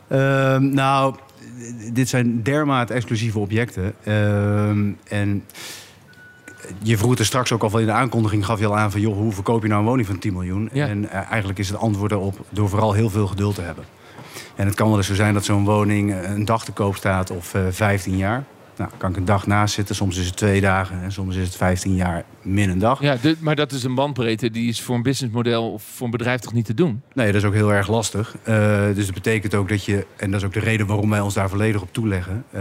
Ehm, 0.09 0.75
nou, 0.75 1.15
dit 1.93 2.09
zijn 2.09 2.43
dermate 2.43 2.93
exclusieve 2.93 3.39
objecten. 3.39 3.95
Ehm, 4.05 4.91
en 5.09 5.45
je 6.83 6.97
vroeg 6.97 7.19
er 7.19 7.25
straks 7.25 7.53
ook 7.53 7.63
al 7.63 7.71
van 7.71 7.81
in 7.81 7.87
de 7.87 7.93
aankondiging 7.93 8.45
gaf 8.45 8.59
je 8.59 8.67
al 8.67 8.77
aan 8.77 8.91
van 8.91 9.01
joh, 9.01 9.17
hoe 9.17 9.33
verkoop 9.33 9.63
je 9.63 9.69
nou 9.69 9.81
een 9.81 9.87
woning 9.87 10.07
van 10.07 10.19
10 10.19 10.33
miljoen? 10.33 10.69
Ja. 10.73 10.87
En 10.87 11.03
uh, 11.03 11.15
eigenlijk 11.15 11.59
is 11.59 11.69
het 11.69 11.79
antwoord 11.79 12.11
daarop 12.11 12.47
door 12.51 12.69
vooral 12.69 12.93
heel 12.93 13.11
veel 13.11 13.27
geduld 13.27 13.55
te 13.55 13.61
hebben. 13.61 13.85
En 14.57 14.67
het 14.67 14.75
kan 14.75 14.89
wel 14.89 14.97
eens 14.97 15.07
zo 15.07 15.15
zijn 15.15 15.35
dat 15.35 15.45
zo'n 15.45 15.65
woning 15.65 16.15
een 16.25 16.45
dag 16.45 16.65
te 16.65 16.73
koop 16.73 16.97
staat 16.97 17.31
of 17.31 17.55
uh, 17.55 17.63
15 17.71 18.17
jaar. 18.17 18.45
Nou, 18.77 18.91
kan 18.97 19.11
ik 19.11 19.17
een 19.17 19.25
dag 19.25 19.47
naast 19.47 19.75
zitten. 19.75 19.95
Soms 19.95 20.17
is 20.19 20.27
het 20.27 20.37
twee 20.37 20.61
dagen 20.61 21.03
en 21.03 21.13
soms 21.13 21.37
is 21.37 21.45
het 21.47 21.57
15 21.57 21.95
jaar 21.95 22.25
min 22.43 22.71
een 22.71 22.79
dag. 22.79 23.01
Ja, 23.03 23.17
de, 23.23 23.37
maar 23.41 23.57
dat 23.57 23.73
is 23.73 23.85
een 23.85 23.95
bandbreedte 23.95 24.51
die 24.51 24.69
is 24.69 24.83
voor 24.83 24.95
een 24.95 25.03
businessmodel 25.03 25.73
of 25.73 25.83
voor 25.83 26.05
een 26.05 26.11
bedrijf 26.13 26.41
toch 26.41 26.53
niet 26.53 26.65
te 26.65 26.75
doen? 26.75 27.03
Nee, 27.15 27.27
dat 27.27 27.35
is 27.35 27.45
ook 27.45 27.55
heel 27.55 27.73
erg 27.73 27.89
lastig. 27.89 28.35
Uh, 28.49 28.55
dus 28.95 29.05
dat 29.05 29.15
betekent 29.15 29.55
ook 29.55 29.69
dat 29.69 29.85
je, 29.85 30.07
en 30.17 30.31
dat 30.31 30.41
is 30.41 30.47
ook 30.47 30.53
de 30.53 30.61
reden 30.61 30.87
waarom 30.87 31.11
wij 31.11 31.21
ons 31.21 31.35
daar 31.35 31.49
volledig 31.49 31.83
op 31.83 31.93
toeleggen. 31.93 32.45
Uh, 32.55 32.61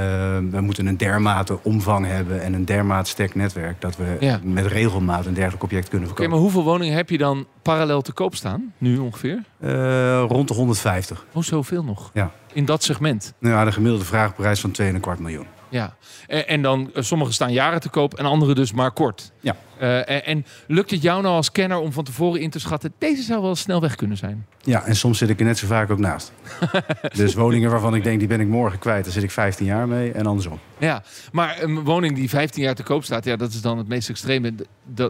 we 0.51 0.61
moeten 0.61 0.85
een 0.85 0.97
dermate 0.97 1.59
omvang 1.63 2.05
hebben 2.05 2.41
en 2.41 2.53
een 2.53 2.65
dermate 2.65 3.09
sterk 3.09 3.35
netwerk 3.35 3.81
dat 3.81 3.97
we 3.97 4.17
Ja. 4.19 4.39
met 4.43 4.65
regelmaat 4.65 5.25
een 5.25 5.33
dergelijk 5.33 5.63
object 5.63 5.89
kunnen 5.89 6.09
Oké, 6.09 6.15
verkopen. 6.15 6.31
maar 6.31 6.51
hoeveel 6.51 6.71
woningen 6.71 6.95
heb 6.95 7.09
je 7.09 7.17
dan 7.17 7.45
parallel 7.61 8.01
te 8.01 8.11
koop 8.13 8.35
staan? 8.35 8.73
Nu 8.77 8.97
ongeveer? 8.97 9.43
Uh, 9.63 10.23
rond 10.27 10.47
de 10.47 10.53
150. 10.53 11.25
Oh, 11.33 11.43
zoveel 11.43 11.83
nog? 11.83 12.09
Ja. 12.13 12.31
In 12.53 12.65
dat 12.65 12.83
segment? 12.83 13.33
Nou 13.39 13.55
ja, 13.55 13.65
de 13.65 13.71
gemiddelde 13.71 14.05
vraagprijs 14.05 14.59
van 14.59 14.71
2,25 14.81 15.19
miljoen. 15.19 15.45
Ja. 15.71 15.95
En, 16.27 16.47
en 16.47 16.61
dan, 16.61 16.91
eh, 16.93 17.03
sommige 17.03 17.31
staan 17.31 17.51
jaren 17.51 17.79
te 17.79 17.89
koop 17.89 18.13
en 18.13 18.25
andere 18.25 18.55
dus 18.55 18.73
maar 18.73 18.91
kort. 18.91 19.31
Ja. 19.39 19.55
Eh, 19.77 20.09
en, 20.09 20.25
en 20.25 20.45
lukt 20.67 20.91
het 20.91 21.01
jou 21.01 21.21
nou 21.21 21.35
als 21.35 21.51
kenner 21.51 21.77
om 21.77 21.91
van 21.91 22.03
tevoren 22.03 22.41
in 22.41 22.49
te 22.49 22.59
schatten... 22.59 22.93
deze 22.97 23.21
zou 23.21 23.41
wel 23.41 23.55
snel 23.55 23.81
weg 23.81 23.95
kunnen 23.95 24.17
zijn? 24.17 24.45
Ja, 24.61 24.85
en 24.85 24.95
soms 24.95 25.17
zit 25.17 25.29
ik 25.29 25.39
er 25.39 25.45
net 25.45 25.57
zo 25.57 25.67
vaak 25.67 25.89
ook 25.89 25.99
naast. 25.99 26.31
dus 27.15 27.33
woningen 27.33 27.71
waarvan 27.71 27.95
ik 27.95 28.03
denk, 28.03 28.19
die 28.19 28.27
ben 28.27 28.39
ik 28.39 28.47
morgen 28.47 28.79
kwijt. 28.79 29.03
Daar 29.03 29.13
zit 29.13 29.23
ik 29.23 29.31
15 29.31 29.65
jaar 29.65 29.87
mee 29.87 30.11
en 30.11 30.25
andersom. 30.25 30.59
Ja, 30.77 31.03
maar 31.31 31.57
een 31.61 31.83
woning 31.83 32.15
die 32.15 32.29
15 32.29 32.63
jaar 32.63 32.75
te 32.75 32.83
koop 32.83 33.03
staat... 33.03 33.25
ja, 33.25 33.35
dat 33.35 33.49
is 33.49 33.61
dan 33.61 33.77
het 33.77 33.87
meest 33.87 34.09
extreme. 34.09 34.53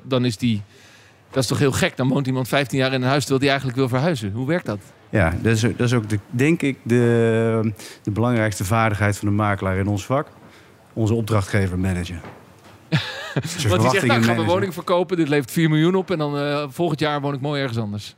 Dan 0.03 0.25
is 0.25 0.37
die... 0.37 0.61
Dat 1.29 1.43
is 1.43 1.49
toch 1.49 1.59
heel 1.59 1.71
gek? 1.71 1.97
Dan 1.97 2.07
woont 2.07 2.27
iemand 2.27 2.47
15 2.47 2.77
jaar 2.77 2.93
in 2.93 3.01
een 3.01 3.07
huis... 3.07 3.19
terwijl 3.19 3.39
die 3.39 3.49
eigenlijk 3.49 3.77
wil 3.77 3.89
verhuizen. 3.89 4.31
Hoe 4.31 4.47
werkt 4.47 4.65
dat? 4.65 4.79
Ja, 5.09 5.33
dat 5.41 5.55
is, 5.55 5.61
dat 5.61 5.79
is 5.79 5.93
ook, 5.93 6.09
de, 6.09 6.19
denk 6.29 6.61
ik, 6.61 6.77
de, 6.83 7.73
de 8.03 8.11
belangrijkste 8.11 8.65
vaardigheid 8.65 9.17
van 9.17 9.27
de 9.27 9.33
makelaar 9.33 9.77
in 9.77 9.87
ons 9.87 10.05
vak. 10.05 10.27
Onze 10.93 11.13
opdrachtgever 11.13 11.79
managen. 11.79 12.21
Want 13.69 13.81
die 13.81 13.89
zegt, 13.89 14.05
nou, 14.05 14.19
ik 14.19 14.25
ga 14.25 14.33
mijn 14.33 14.47
woning 14.47 14.73
verkopen. 14.73 15.17
Dit 15.17 15.27
levert 15.27 15.51
4 15.51 15.69
miljoen 15.69 15.95
op. 15.95 16.11
En 16.11 16.17
dan 16.17 16.37
eh, 16.37 16.65
volgend 16.69 16.99
jaar 16.99 17.21
woon 17.21 17.33
ik 17.33 17.41
mooi 17.41 17.61
ergens 17.61 17.79
anders. 17.79 18.15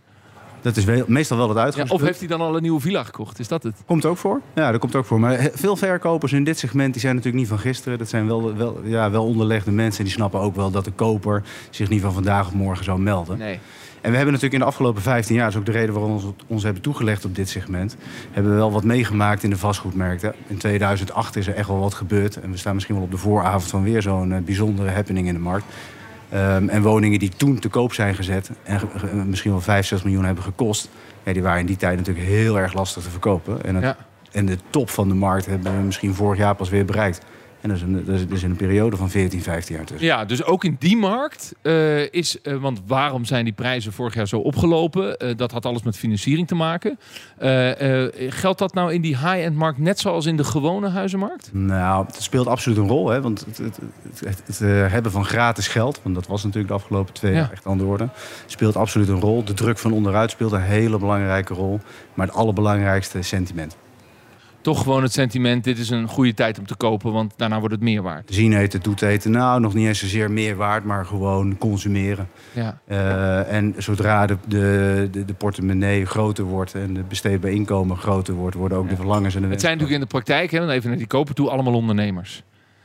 Dat 0.63 0.77
is 0.77 0.83
wel- 0.83 1.03
meestal 1.07 1.37
wel 1.37 1.47
het 1.47 1.57
Ja, 1.57 1.63
uitgangspunt. 1.63 2.01
of 2.01 2.07
heeft 2.07 2.19
hij 2.19 2.27
dan 2.27 2.41
al 2.41 2.55
een 2.55 2.61
nieuwe 2.61 2.79
villa 2.79 3.03
gekocht? 3.03 3.39
Is 3.39 3.47
dat 3.47 3.63
het? 3.63 3.75
Komt 3.85 4.05
ook 4.05 4.17
voor. 4.17 4.41
Ja, 4.55 4.71
dat 4.71 4.79
komt 4.79 4.95
ook 4.95 5.05
voor. 5.05 5.19
Maar 5.19 5.49
veel 5.53 5.75
verkopers 5.75 6.31
in 6.33 6.43
dit 6.43 6.59
segment 6.59 6.91
die 6.91 7.01
zijn 7.01 7.15
natuurlijk 7.15 7.41
niet 7.43 7.51
van 7.51 7.59
gisteren. 7.59 7.97
Dat 7.97 8.09
zijn 8.09 8.27
wel, 8.27 8.55
wel, 8.55 8.79
ja, 8.83 9.11
wel 9.11 9.25
onderlegde 9.25 9.71
mensen. 9.71 9.99
En 9.99 10.05
die 10.05 10.13
snappen 10.13 10.39
ook 10.39 10.55
wel 10.55 10.71
dat 10.71 10.85
de 10.85 10.91
koper 10.91 11.43
zich 11.69 11.89
niet 11.89 12.01
van 12.01 12.13
vandaag 12.13 12.47
of 12.47 12.53
morgen 12.53 12.83
zou 12.85 12.99
melden. 12.99 13.37
Nee. 13.37 13.59
En 14.01 14.09
we 14.09 14.15
hebben 14.17 14.33
natuurlijk 14.33 14.53
in 14.53 14.59
de 14.59 14.65
afgelopen 14.65 15.01
15 15.01 15.35
jaar, 15.35 15.43
dat 15.45 15.53
is 15.53 15.59
ook 15.59 15.65
de 15.65 15.71
reden 15.71 15.93
waarom 15.93 16.17
we 16.17 16.23
ons, 16.25 16.33
ons 16.47 16.63
hebben 16.63 16.81
toegelegd 16.81 17.25
op 17.25 17.35
dit 17.35 17.49
segment, 17.49 17.95
hebben 18.31 18.51
we 18.51 18.57
wel 18.57 18.71
wat 18.71 18.83
meegemaakt 18.83 19.43
in 19.43 19.49
de 19.49 19.57
vastgoedmarkten. 19.57 20.33
In 20.47 20.57
2008 20.57 21.35
is 21.35 21.47
er 21.47 21.53
echt 21.55 21.67
wel 21.67 21.79
wat 21.79 21.93
gebeurd. 21.93 22.39
En 22.41 22.51
we 22.51 22.57
staan 22.57 22.73
misschien 22.73 22.95
wel 22.95 23.03
op 23.03 23.11
de 23.11 23.17
vooravond 23.17 23.63
van 23.69 23.83
weer 23.83 24.01
zo'n 24.01 24.31
eh, 24.33 24.41
bijzondere 24.41 24.89
happening 24.89 25.27
in 25.27 25.33
de 25.33 25.39
markt. 25.39 25.65
Ehm, 26.33 26.69
en 26.69 26.81
woningen 26.81 27.19
die 27.19 27.29
toen 27.37 27.59
te 27.59 27.69
koop 27.69 27.93
zijn 27.93 28.15
gezet 28.15 28.51
en 28.63 28.79
ge- 28.79 29.15
misschien 29.25 29.51
wel 29.51 29.61
5, 29.61 29.85
6 29.85 30.03
miljoen 30.03 30.25
hebben 30.25 30.43
gekost, 30.43 30.89
ja, 31.23 31.33
die 31.33 31.41
waren 31.43 31.59
in 31.59 31.65
die 31.65 31.75
tijd 31.77 31.97
natuurlijk 31.97 32.25
heel 32.27 32.59
erg 32.59 32.73
lastig 32.73 33.03
te 33.03 33.09
verkopen. 33.09 33.63
En, 33.63 33.75
het- 33.75 33.83
Ja. 33.83 33.97
en 34.31 34.45
de 34.45 34.57
top 34.69 34.89
van 34.89 35.07
de 35.07 35.13
markt 35.13 35.45
hebben 35.45 35.77
we 35.77 35.83
misschien 35.83 36.13
vorig 36.13 36.39
jaar 36.39 36.55
pas 36.55 36.69
weer 36.69 36.85
bereikt. 36.85 37.21
En 37.63 37.69
dat 37.69 37.77
is, 37.77 37.83
een, 37.83 38.05
dat 38.05 38.31
is, 38.37 38.43
een 38.43 38.55
periode 38.55 38.97
van 38.97 39.09
14, 39.09 39.41
15 39.41 39.75
jaar 39.75 39.85
tussen. 39.85 40.07
Ja, 40.07 40.25
dus 40.25 40.43
ook 40.43 40.63
in 40.63 40.75
die 40.79 40.97
markt 40.97 41.53
eh, 41.61 42.11
is... 42.11 42.41
eh, 42.41 42.55
want 42.55 42.81
waarom 42.87 43.25
zijn 43.25 43.43
die 43.43 43.53
prijzen 43.53 43.93
vorig 43.93 44.13
jaar 44.13 44.27
zo 44.27 44.39
opgelopen? 44.39 45.17
Eh, 45.17 45.35
dat 45.35 45.51
had 45.51 45.65
alles 45.65 45.83
met 45.83 45.97
financiering 45.97 46.47
te 46.47 46.55
maken. 46.55 46.99
Geldt 48.29 48.59
dat 48.59 48.73
nou 48.73 48.93
in 48.93 49.01
die 49.01 49.17
high-end 49.17 49.55
markt 49.55 49.77
net 49.77 49.99
zoals 49.99 50.25
in 50.25 50.37
de 50.37 50.43
gewone 50.43 50.89
huizenmarkt? 50.89 51.49
Nou, 51.53 52.05
het 52.05 52.21
speelt 52.21 52.47
absoluut 52.47 52.77
een 52.77 52.87
rol. 52.87 53.09
Hè? 53.09 53.21
Want 53.21 53.45
het, 53.45 53.57
het, 54.25 54.41
het, 54.45 54.59
hebben 54.91 55.11
van 55.11 55.25
gratis 55.25 55.67
geld, 55.67 55.99
want 56.03 56.15
dat 56.15 56.27
was 56.27 56.43
natuurlijk 56.43 56.67
de 56.67 56.79
afgelopen 56.79 57.13
twee 57.13 57.31
Ja. 57.31 57.37
jaar 57.37 57.51
echt 57.51 57.65
aan 57.65 57.77
de 57.77 57.85
orde, 57.85 58.09
speelt 58.45 58.75
absoluut 58.75 59.07
een 59.07 59.19
rol. 59.19 59.43
De 59.43 59.53
druk 59.53 59.77
van 59.77 59.91
onderuit 59.91 60.31
speelt 60.31 60.51
een 60.51 60.61
hele 60.61 60.97
belangrijke 60.97 61.53
rol. 61.53 61.79
Maar 62.13 62.27
het 62.27 62.35
allerbelangrijkste 62.35 63.21
sentiment. 63.21 63.77
Toch 64.63 64.81
gewoon 64.81 65.03
het 65.03 65.13
sentiment, 65.13 65.63
dit 65.63 65.77
is 65.77 65.89
een 65.89 66.07
goede 66.07 66.33
tijd 66.33 66.59
om 66.59 66.65
te 66.65 66.75
kopen... 66.75 67.11
want 67.11 67.33
daarna 67.35 67.59
wordt 67.59 67.73
het 67.73 67.83
meer 67.83 68.01
waard. 68.01 68.29
Zien 68.33 68.53
eten, 68.53 68.81
doet 68.81 69.01
eten, 69.01 69.31
nou 69.31 69.59
nog 69.59 69.73
niet 69.73 69.87
eens 69.87 69.99
zozeer 69.99 70.31
meer 70.31 70.55
waard, 70.55 70.83
maar 70.83 71.05
gewoon 71.05 71.57
consumeren. 71.57 72.27
Ja. 72.53 72.79
Eh, 72.85 73.51
en 73.53 73.73
zodra 73.77 74.25
de, 74.25 74.37
de, 74.47 75.07
de, 75.11 75.25
de 75.25 75.33
portemonnee 75.33 76.05
groter 76.05 76.43
wordt 76.43 76.73
en 76.73 76.95
het 76.95 77.07
besteedbaar 77.07 77.51
inkomen 77.51 77.97
groter 77.97 78.33
wordt, 78.33 78.55
worden 78.55 78.77
ook 78.77 78.89
de 78.89 78.95
verlangens 78.95 79.35
en 79.35 79.41
de 79.41 79.47
Het 79.47 79.61
zijn 79.61 79.73
natuurlijk 79.73 79.99
in 79.99 80.05
de 80.07 80.11
praktijk, 80.11 80.51
hè, 80.51 80.59
dan 80.59 80.69
even 80.69 80.89
naar 80.89 80.97
die 80.97 81.07
kopen 81.07 81.35
toe, 81.35 81.49
allemaal 81.49 81.73
ondernemers. 81.73 82.43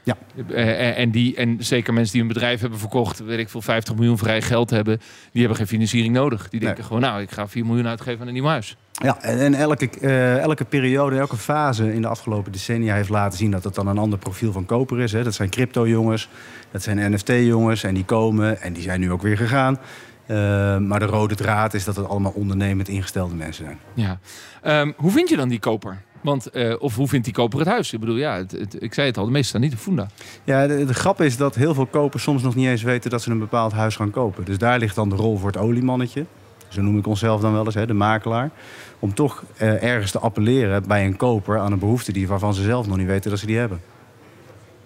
Ja. 0.08 0.16
Eh, 0.54 0.98
en, 0.98 1.10
die, 1.10 1.36
en 1.36 1.56
zeker 1.58 1.92
mensen 1.92 2.12
die 2.12 2.22
een 2.22 2.28
bedrijf 2.28 2.60
hebben 2.60 2.78
verkocht, 2.78 3.18
weet 3.24 3.38
ik 3.38 3.48
veel, 3.48 3.62
50 3.62 3.94
miljoen 3.94 4.18
vrij 4.18 4.42
geld 4.42 4.70
hebben, 4.70 4.98
die 5.32 5.40
hebben 5.40 5.56
geen 5.56 5.66
financiering 5.66 6.14
nodig. 6.14 6.48
Die 6.48 6.60
denken 6.60 6.78
Nee. 6.78 6.86
gewoon, 6.86 7.02
nou, 7.02 7.20
ik 7.20 7.30
ga 7.30 7.48
4 7.48 7.66
miljoen 7.66 7.86
uitgeven 7.86 8.20
aan 8.20 8.26
een 8.26 8.32
nieuw 8.32 8.44
huis. 8.46 8.76
Ja, 8.92 9.20
en, 9.20 9.38
en 9.38 9.54
elke, 9.54 9.90
eh, 10.00 10.38
elke 10.38 10.64
periode, 10.64 11.18
elke 11.18 11.36
fase 11.36 11.94
in 11.94 12.02
de 12.02 12.08
afgelopen 12.08 12.52
decennia 12.52 12.94
heeft 12.94 13.08
laten 13.08 13.38
zien 13.38 13.50
dat 13.50 13.64
het 13.64 13.74
dan 13.74 13.86
een 13.86 13.98
ander 13.98 14.18
profiel 14.18 14.52
van 14.52 14.66
koper 14.66 15.00
is. 15.00 15.12
Hè. 15.12 15.22
Dat 15.24 15.34
zijn 15.34 15.50
crypto-jongens, 15.50 16.28
dat 16.70 16.82
zijn 16.82 17.12
NFT-jongens 17.14 17.82
en 17.84 17.94
die 17.94 18.04
komen 18.04 18.60
en 18.60 18.72
die 18.72 18.82
zijn 18.82 19.00
nu 19.00 19.12
ook 19.12 19.22
weer 19.22 19.36
gegaan. 19.36 19.78
Eh, 20.26 20.36
maar 20.78 20.98
de 20.98 21.04
rode 21.06 21.34
draad 21.34 21.74
is 21.74 21.84
dat 21.84 21.96
het 21.96 22.08
allemaal 22.08 22.32
ondernemend 22.34 22.88
ingestelde 22.88 23.34
mensen 23.34 23.64
zijn. 23.64 23.78
Ja. 23.94 24.18
Ehm, 24.62 24.92
hoe 24.96 25.10
vind 25.10 25.28
je 25.28 25.36
dan 25.36 25.48
die 25.48 25.58
koper? 25.58 26.02
Want, 26.20 26.50
eh, 26.50 26.74
of 26.78 26.94
hoe 26.96 27.08
vindt 27.08 27.24
die 27.24 27.34
koper 27.34 27.58
het 27.58 27.68
huis? 27.68 27.92
Ik 27.92 28.00
bedoel, 28.00 28.16
ja, 28.16 28.44
ik 28.78 28.94
zei 28.94 29.06
het 29.06 29.16
al, 29.16 29.24
de 29.24 29.30
meeste 29.30 29.48
staan 29.48 29.60
niet 29.60 29.72
op 29.72 29.78
Funda. 29.78 30.06
Ja, 30.44 30.66
de, 30.66 30.84
de 30.84 30.94
grap 30.94 31.20
is 31.20 31.36
dat 31.36 31.54
heel 31.54 31.74
veel 31.74 31.86
kopers 31.86 32.22
soms 32.22 32.42
nog 32.42 32.54
niet 32.54 32.66
eens 32.66 32.82
weten 32.82 33.10
dat 33.10 33.22
ze 33.22 33.30
een 33.30 33.38
bepaald 33.38 33.72
huis 33.72 33.96
gaan 33.96 34.10
kopen. 34.10 34.44
Dus 34.44 34.58
daar 34.58 34.78
ligt 34.78 34.94
dan 34.94 35.08
de 35.08 35.16
rol 35.16 35.36
voor 35.36 35.48
het 35.48 35.58
oliemannetje. 35.58 36.26
Zo 36.68 36.82
noem 36.82 36.98
ik 36.98 37.06
onszelf 37.06 37.40
dan 37.40 37.52
wel 37.52 37.64
eens, 37.64 37.74
hè, 37.74 37.86
de 37.86 37.92
makelaar. 37.92 38.50
Om 38.98 39.14
toch 39.14 39.44
eh, 39.56 39.82
ergens 39.82 40.10
te 40.10 40.18
appelleren 40.18 40.86
bij 40.86 41.04
een 41.04 41.16
koper 41.16 41.58
aan 41.58 41.72
een 41.72 41.78
behoefte 41.78 42.12
die, 42.12 42.28
waarvan 42.28 42.54
ze 42.54 42.62
zelf 42.62 42.86
nog 42.86 42.96
niet 42.96 43.06
weten 43.06 43.30
dat 43.30 43.38
ze 43.38 43.46
die 43.46 43.56
hebben. 43.56 43.80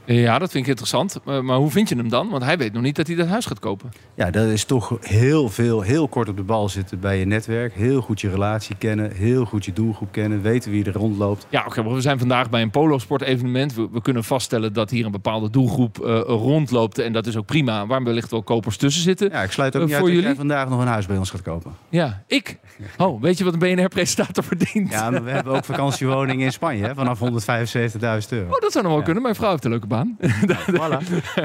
Ja, 0.05 0.39
dat 0.39 0.51
vind 0.51 0.63
ik 0.65 0.69
interessant. 0.71 1.17
Eh, 1.27 1.41
maar 1.41 1.57
hoe 1.57 1.71
vind 1.71 1.89
je 1.89 1.97
hem 1.97 2.09
dan? 2.09 2.29
Want 2.29 2.45
hij 2.45 2.59
weet 2.59 2.73
nog 2.73 2.83
niet 2.83 2.97
dat 2.97 3.07
hij 3.07 3.17
dat 3.17 3.27
huis 3.27 3.47
gaat 3.47 3.59
kopen. 3.59 3.91
Ja, 4.15 4.31
dat 4.31 4.47
is 4.47 4.65
toch 4.65 4.97
heel 5.01 5.49
veel, 5.49 5.81
heel 5.81 6.09
kort 6.09 6.29
op 6.29 6.37
de 6.37 6.43
bal 6.43 6.69
zitten 6.69 7.01
bij 7.01 7.19
je 7.19 7.25
netwerk. 7.25 7.75
Heel 7.75 8.01
goed 8.01 8.21
je 8.21 8.31
relatie 8.31 8.77
kennen, 8.79 9.13
heel 9.13 9.45
goed 9.45 9.65
je 9.65 9.73
doelgroep 9.73 10.13
kennen, 10.13 10.43
weten 10.43 10.71
wie 10.71 10.85
er 10.85 10.93
rondloopt. 10.93 11.47
Ja, 11.49 11.65
oké, 11.67 11.83
maar 11.83 11.95
we 11.95 12.01
zijn 12.01 12.19
vandaag 12.19 12.51
bij 12.51 12.63
een 12.63 12.71
polosport 12.71 13.23
evenement. 13.23 13.75
We, 13.75 13.89
we 13.93 14.03
kunnen 14.03 14.25
vaststellen 14.25 14.73
dat 14.73 14.91
hier 14.91 15.05
een 15.05 15.11
bepaalde 15.13 15.51
doelgroep 15.51 15.99
eh, 16.05 16.21
rondloopt. 16.27 16.99
En 16.99 17.13
dat 17.13 17.27
is 17.27 17.37
ook 17.37 17.47
prima. 17.47 17.87
Waar 17.87 18.03
wellicht 18.05 18.31
wel 18.31 18.43
kopers 18.43 18.77
tussen 18.77 19.03
zitten. 19.03 19.29
Ja, 19.31 19.37
Ja, 19.37 19.43
ik 19.43 19.53
sluit 19.53 19.77
ook 19.77 19.83
Eh, 19.83 19.89
voor 19.89 19.97
uit 19.97 20.07
dat 20.15 20.15
jullie? 20.23 20.37
vandaag 20.37 20.69
nog 20.69 20.81
een 20.81 20.87
huis 20.87 21.07
bij 21.07 21.17
ons 21.17 21.31
gaat 21.31 21.43
kopen. 21.43 21.73
ik. 22.27 22.59
Oh, 22.99 23.23
weet 23.23 23.39
je 23.39 23.45
wat 23.45 23.53
een 23.53 23.59
BNR-presentator 23.59 24.45
verdient? 24.45 24.91
Ja, 24.91 25.11
maar 25.11 25.25
we 25.25 25.31
hebben 25.31 25.53
ook 25.53 25.65
vakantiewoningen 25.65 26.45
in 26.45 26.53
Spanje 26.53 26.85
hè, 26.85 26.95
vanaf 26.95 27.19
175.000 27.23 27.29
euro. 28.29 28.53
Oh, 28.55 28.61
dat 28.61 28.73
zou 28.73 28.85
nog 28.85 28.93
wel 28.93 28.97
Ja. 28.97 29.03
kunnen. 29.05 29.23
Mijn 29.23 29.35
vrouw 29.35 29.51
heeft 29.51 29.65
een 29.65 29.71
leuke 29.71 29.87
baan. 29.93 30.17
Voilà. 30.73 30.99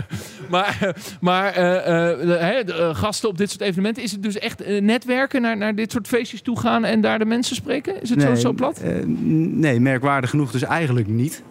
maar 0.53 0.95
maar 1.19 1.53
eh, 1.53 2.11
eh, 2.11 2.19
de, 2.19 2.33
hè, 2.33 2.63
de, 2.63 2.73
eh, 2.73 2.95
gasten 2.95 3.29
op 3.29 3.37
dit 3.37 3.49
soort 3.49 3.61
evenementen. 3.61 4.03
Is 4.03 4.11
het 4.11 4.23
dus 4.23 4.37
echt 4.37 4.79
netwerken, 4.79 5.41
naar, 5.41 5.57
naar 5.57 5.75
dit 5.75 5.91
soort 5.91 6.07
feestjes 6.07 6.41
toe 6.41 6.59
gaan 6.59 6.85
en 6.85 7.01
daar 7.01 7.19
de 7.19 7.25
mensen 7.25 7.55
spreken? 7.55 8.01
Is 8.01 8.09
het 8.09 8.21
zo, 8.21 8.35
zo 8.35 8.53
plat? 8.53 8.81
nee, 9.05 9.79
merkwaardig 9.79 10.29
genoeg 10.29 10.51
dus 10.51 10.63
eigenlijk 10.63 11.07
niet. 11.07 11.43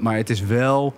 Maar 0.00 0.16
het 0.16 0.30
is 0.30 0.40
wel... 0.40 0.94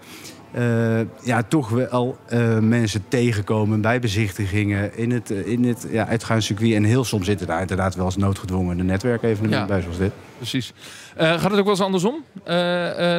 eh, 0.52 1.00
ja, 1.22 1.42
toch 1.42 1.68
wel 1.68 2.18
eh, 2.26 2.58
mensen 2.58 3.04
tegenkomen 3.08 3.80
bij 3.80 4.00
bezichtigingen 4.00 4.96
in 4.96 5.10
het, 5.10 5.30
eh, 5.30 5.46
in 5.46 5.64
het 5.64 5.86
ja, 5.90 6.06
uitgaanscircuit. 6.06 6.72
En 6.72 6.84
heel 6.84 7.04
soms 7.04 7.26
zitten 7.26 7.46
daar 7.46 7.60
inderdaad 7.60 7.94
wel 7.94 8.04
eens 8.04 8.16
noodgedwongen 8.16 8.78
een 8.78 8.86
netwerkevenement 8.86 9.60
Ja. 9.60 9.66
bij 9.66 9.80
zoals 9.80 9.98
dit. 9.98 10.12
Precies. 10.36 10.72
Gaat 11.16 11.42
het 11.42 11.52
ook 11.52 11.58
wel 11.58 11.68
eens 11.68 11.80
andersom? 11.80 12.24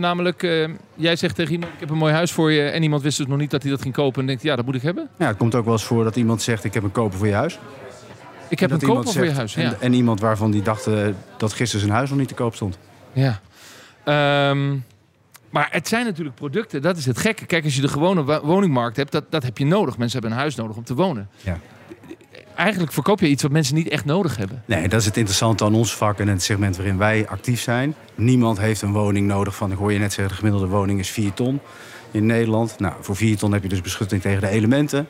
Namelijk, 0.01 0.41
jij 0.95 1.15
zegt 1.15 1.35
tegen 1.35 1.51
iemand, 1.53 1.73
ik 1.73 1.79
heb 1.79 1.89
een 1.89 1.97
mooi 1.97 2.13
huis 2.13 2.31
voor 2.31 2.51
je. 2.51 2.61
En 2.61 2.83
iemand 2.83 3.01
wist 3.01 3.17
dus 3.17 3.27
nog 3.27 3.37
niet 3.37 3.51
dat 3.51 3.61
hij 3.61 3.71
dat 3.71 3.81
ging 3.81 3.93
kopen. 3.93 4.21
En 4.21 4.27
denkt, 4.27 4.43
ja, 4.43 4.55
dat 4.55 4.65
moet 4.65 4.75
ik 4.75 4.81
hebben. 4.81 5.09
Ja, 5.17 5.27
het 5.27 5.37
komt 5.37 5.55
ook 5.55 5.65
wel 5.65 5.73
eens 5.73 5.83
voor 5.83 6.03
dat 6.03 6.15
iemand 6.15 6.41
zegt: 6.41 6.63
Ik 6.63 6.73
heb 6.73 6.83
een 6.83 6.91
koper 6.91 7.17
voor 7.17 7.27
je 7.27 7.33
huis. 7.33 7.59
Ik 8.47 8.59
heb 8.59 8.71
een 8.71 8.79
koper 8.79 9.11
voor 9.13 9.25
je 9.25 9.31
huis. 9.31 9.53
Ja. 9.53 9.61
En, 9.61 9.75
en 9.79 9.93
iemand 9.93 10.19
waarvan 10.19 10.51
die 10.51 10.61
dacht 10.61 10.87
dat 11.37 11.53
gisteren 11.53 11.85
zijn 11.85 11.97
huis 11.97 12.09
nog 12.09 12.19
niet 12.19 12.27
te 12.27 12.33
koop 12.33 12.55
stond. 12.55 12.77
Ja. 13.13 13.39
Ehm, 14.03 14.75
maar 15.53 15.67
het 15.71 15.87
zijn 15.87 16.05
natuurlijk 16.05 16.35
producten, 16.35 16.81
dat 16.81 16.97
is 16.97 17.05
het 17.05 17.17
gekke. 17.17 17.45
Kijk, 17.45 17.63
als 17.63 17.75
je 17.75 17.81
de 17.81 17.87
gewone 17.87 18.41
woningmarkt 18.43 18.97
hebt, 18.97 19.11
dat, 19.11 19.23
dat 19.29 19.43
heb 19.43 19.57
je 19.57 19.65
nodig. 19.65 19.97
Mensen 19.97 20.19
hebben 20.19 20.37
een 20.37 20.43
huis 20.43 20.55
nodig 20.55 20.75
om 20.75 20.83
te 20.83 20.95
wonen. 20.95 21.29
Ja. 21.35 21.59
Eigenlijk 22.55 22.91
verkoop 22.91 23.19
je 23.19 23.27
iets 23.27 23.41
wat 23.43 23.51
mensen 23.51 23.75
niet 23.75 23.89
echt 23.89 24.05
nodig 24.05 24.37
hebben. 24.37 24.63
Nee, 24.65 24.87
dat 24.87 24.99
is 24.99 25.05
het 25.05 25.17
interessante 25.17 25.63
aan 25.63 25.75
ons 25.75 25.95
vak 25.95 26.19
en 26.19 26.27
het 26.27 26.43
segment 26.43 26.75
waarin 26.75 26.97
wij 26.97 27.27
actief 27.27 27.61
zijn. 27.61 27.95
Niemand 28.15 28.59
heeft 28.59 28.81
een 28.81 28.91
woning 28.91 29.27
nodig 29.27 29.55
van, 29.55 29.71
ik 29.71 29.77
hoor 29.77 29.93
je 29.93 29.99
net 29.99 30.13
zeggen, 30.13 30.33
de 30.33 30.39
gemiddelde 30.39 30.67
woning 30.67 30.99
is 30.99 31.09
4 31.09 31.33
ton 31.33 31.59
in 32.11 32.25
Nederland. 32.25 32.79
Nou, 32.79 32.93
voor 33.01 33.15
4 33.15 33.37
ton 33.37 33.53
heb 33.53 33.63
je 33.63 33.69
dus 33.69 33.81
beschutting 33.81 34.21
tegen 34.21 34.41
de 34.41 34.49
elementen. 34.49 35.07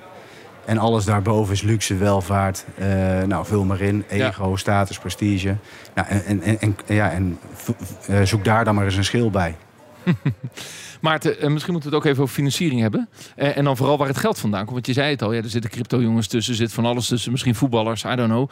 En 0.65 0.77
alles 0.77 1.05
daarboven 1.05 1.53
is 1.53 1.61
luxe, 1.61 1.97
welvaart. 1.97 2.65
eh, 2.75 2.87
nou, 3.21 3.45
vul 3.45 3.63
maar 3.63 3.81
in. 3.81 4.03
Ego, 4.09 4.55
status, 4.55 4.99
prestige. 4.99 5.55
Nou, 5.95 6.07
en, 6.07 6.41
en, 6.41 6.59
en, 6.59 6.75
ja, 6.85 7.11
en 7.11 7.39
eh, 8.07 8.21
zoek 8.21 8.43
daar 8.43 8.65
dan 8.65 8.75
maar 8.75 8.85
eens 8.85 8.95
een 8.95 9.05
schil 9.05 9.29
bij. 9.29 9.55
Maarten, 11.01 11.39
eh, 11.39 11.49
misschien 11.49 11.73
moeten 11.73 11.89
we 11.89 11.95
het 11.95 12.05
ook 12.05 12.11
even 12.11 12.23
over 12.23 12.35
financiering 12.35 12.81
hebben. 12.81 13.09
Eh, 13.35 13.57
en 13.57 13.63
dan 13.63 13.77
vooral 13.77 13.97
waar 13.97 14.07
het 14.07 14.17
geld 14.17 14.39
vandaan 14.39 14.61
komt. 14.61 14.73
Want 14.73 14.87
je 14.87 14.93
zei 14.93 15.09
het 15.09 15.21
al, 15.21 15.33
ja, 15.33 15.41
er 15.41 15.49
zitten 15.49 15.71
crypto-jongens 15.71 16.27
tussen, 16.27 16.55
zit 16.55 16.73
van 16.73 16.85
alles 16.85 17.07
tussen. 17.07 17.31
Misschien 17.31 17.55
voetballers, 17.55 18.03
I 18.03 18.15
don't 18.15 18.29
know. 18.29 18.49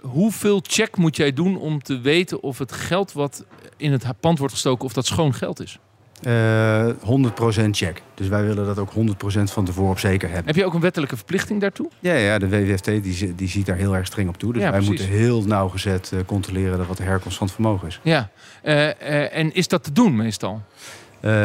Hoeveel 0.00 0.60
check 0.66 0.96
moet 0.96 1.16
jij 1.16 1.32
doen 1.32 1.58
om 1.58 1.82
te 1.82 2.00
weten 2.00 2.42
of 2.42 2.58
het 2.58 2.72
geld 2.72 3.12
wat 3.12 3.44
in 3.76 3.92
het 3.92 4.04
pand 4.20 4.38
wordt 4.38 4.54
gestoken, 4.54 4.84
of 4.84 4.92
dat 4.92 5.06
schoon 5.06 5.34
geld 5.34 5.60
is? 5.60 5.78
Eh 6.22 6.86
100% 6.86 7.70
check. 7.70 8.02
Dus 8.14 8.28
wij 8.28 8.44
willen 8.46 8.66
dat 8.66 8.78
ook 8.78 8.90
100% 8.90 9.52
van 9.52 9.64
tevoren 9.64 9.90
op 9.90 9.98
zeker 9.98 10.28
hebben. 10.28 10.46
Heb 10.46 10.56
je 10.56 10.64
ook 10.64 10.74
een 10.74 10.80
wettelijke 10.80 11.16
verplichting 11.16 11.60
daartoe? 11.60 11.88
Ja, 12.00 12.14
ja 12.14 12.38
de 12.38 12.48
WWFT 12.48 12.84
die, 12.84 13.34
die 13.34 13.48
ziet 13.48 13.66
daar 13.66 13.76
heel 13.76 13.96
erg 13.96 14.06
streng 14.06 14.28
op 14.28 14.38
toe. 14.38 14.52
Dus 14.52 14.62
Ja, 14.62 14.70
wij 14.70 14.80
precies. 14.80 14.98
moeten 15.00 15.18
heel 15.18 15.42
nauwgezet 15.42 16.10
eh, 16.12 16.18
controleren 16.26 16.78
dat 16.78 16.86
wat 16.86 16.96
de 16.96 17.02
herkomst 17.02 17.36
van 17.36 17.46
het 17.46 17.54
vermogen 17.54 17.88
is. 17.88 18.00
Ja. 18.02 18.30
Eh, 18.62 19.36
en 19.36 19.54
is 19.54 19.68
dat 19.68 19.84
te 19.84 19.92
doen 19.92 20.16
meestal? 20.16 20.62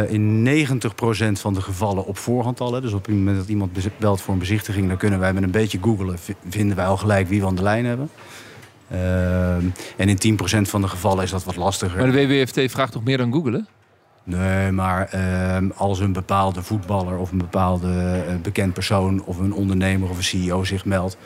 In 0.08 0.44
90% 0.44 1.40
van 1.40 1.54
de 1.54 1.62
gevallen 1.62 2.06
op 2.06 2.18
voorhand 2.18 2.60
al. 2.60 2.74
Hè. 2.74 2.82
Dus 2.82 2.94
op 2.94 3.06
het 3.06 3.16
moment 3.16 3.38
dat 3.38 3.48
iemand 3.48 3.72
belt 3.98 4.22
voor 4.22 4.34
een 4.34 4.40
bezichtiging... 4.40 4.88
dan 4.88 4.98
kunnen 4.98 5.20
wij 5.20 5.34
met 5.34 5.44
een 5.44 5.52
beetje 5.52 5.78
googlen... 5.82 6.20
v- 6.20 6.30
vinden 6.50 6.76
wij 6.76 6.86
al 6.86 6.98
gelijk 6.98 7.28
wie 7.28 7.42
we 7.42 7.48
aan 7.48 7.56
de 7.56 7.62
lijn 7.62 7.86
hebben. 7.86 8.10
Ehm, 8.92 9.64
en 9.98 10.10
in 10.10 10.18
10% 10.18 10.70
van 10.70 10.82
de 10.82 10.88
gevallen 10.88 11.24
is 11.24 11.32
dat 11.32 11.44
wat 11.44 11.56
lastiger. 11.56 11.98
Maar 12.02 12.12
de 12.12 12.28
WWFT 12.28 12.72
vraagt 12.72 12.92
toch 12.92 13.04
meer 13.04 13.18
dan 13.18 13.32
googelen? 13.34 13.68
Nee, 14.28 14.72
maar 14.72 15.08
ehm, 15.10 15.70
als 15.76 16.00
een 16.00 16.14
bepaalde 16.14 16.64
voetballer... 16.64 17.18
of 17.18 17.32
een 17.32 17.38
bepaalde 17.38 18.24
eh, 18.28 18.36
bekend 18.36 18.74
persoon... 18.74 19.24
of 19.24 19.38
een 19.38 19.54
ondernemer 19.54 20.10
of 20.10 20.18
een 20.18 20.24
CEO 20.24 20.64
zich 20.64 20.86
meldt... 20.86 21.18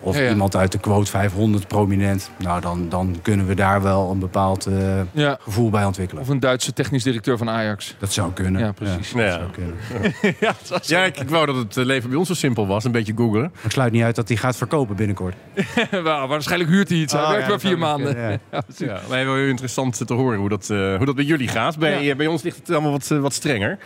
of 0.00 0.16
Ja, 0.16 0.22
ja. 0.22 0.28
iemand 0.30 0.56
uit 0.56 0.72
de 0.72 0.78
quote 0.78 1.10
500 1.10 1.66
prominent... 1.68 2.30
nou, 2.38 2.60
dan, 2.60 2.88
dan 2.88 3.16
kunnen 3.22 3.46
we 3.46 3.54
daar 3.54 3.82
wel 3.82 4.10
een 4.10 4.18
bepaald 4.18 4.66
eh, 4.66 5.00
Ja. 5.12 5.38
gevoel 5.40 5.70
bij 5.70 5.84
ontwikkelen. 5.84 6.22
Of 6.22 6.28
een 6.28 6.40
Duitse 6.40 6.72
technisch 6.72 7.02
directeur 7.02 7.38
van 7.38 7.48
Ajax. 7.50 7.94
Dat 7.98 8.12
zou 8.12 8.32
kunnen. 8.32 8.60
Ja, 8.60 8.72
precies. 8.72 9.12
dat 9.12 9.22
Ja. 9.22 9.30
zou 9.32 9.50
kunnen. 9.50 9.74
ja, 10.40 10.54
dat 10.68 10.90
ik, 10.90 11.18
ik 11.20 11.28
wou 11.30 11.46
dat 11.46 11.56
het 11.56 11.76
eh, 11.76 11.84
leven 11.84 12.08
bij 12.10 12.18
ons 12.18 12.28
zo 12.28 12.34
simpel 12.34 12.66
was. 12.66 12.84
Een 12.84 12.92
beetje 12.92 13.12
googlen. 13.16 13.40
Maar 13.54 13.64
Ik 13.64 13.70
sluit 13.70 13.92
niet 13.92 14.02
uit 14.02 14.16
dat 14.16 14.28
hij 14.28 14.36
gaat 14.36 14.56
verkopen 14.56 14.96
binnenkort. 14.96 15.34
Wel, 15.90 16.28
waarschijnlijk 16.28 16.70
huurt 16.70 16.88
hij 16.88 16.98
iets. 16.98 17.12
Hij 17.12 17.22
Oh, 17.22 17.28
werkt 17.28 17.42
ja, 17.44 17.48
maar 17.50 17.58
dat 17.60 17.68
vier 17.68 17.78
maanden. 17.78 18.16
ja. 18.18 18.38
Ja, 18.86 19.00
maar 19.08 19.24
wel 19.24 19.34
heel 19.34 19.46
interessant 19.46 20.06
te 20.06 20.14
horen 20.14 20.38
hoe 20.38 20.48
dat, 20.48 20.70
eh, 20.70 20.96
hoe 20.96 21.06
dat 21.06 21.14
bij 21.14 21.24
jullie 21.24 21.48
gaat. 21.48 21.78
Bij, 21.78 22.04
Ja. 22.04 22.14
bij 22.14 22.26
ons 22.26 22.42
ligt 22.42 22.56
het 22.56 22.70
allemaal 22.70 22.90
wat, 22.92 23.06
wat 23.08 23.32
strenger. 23.32 23.78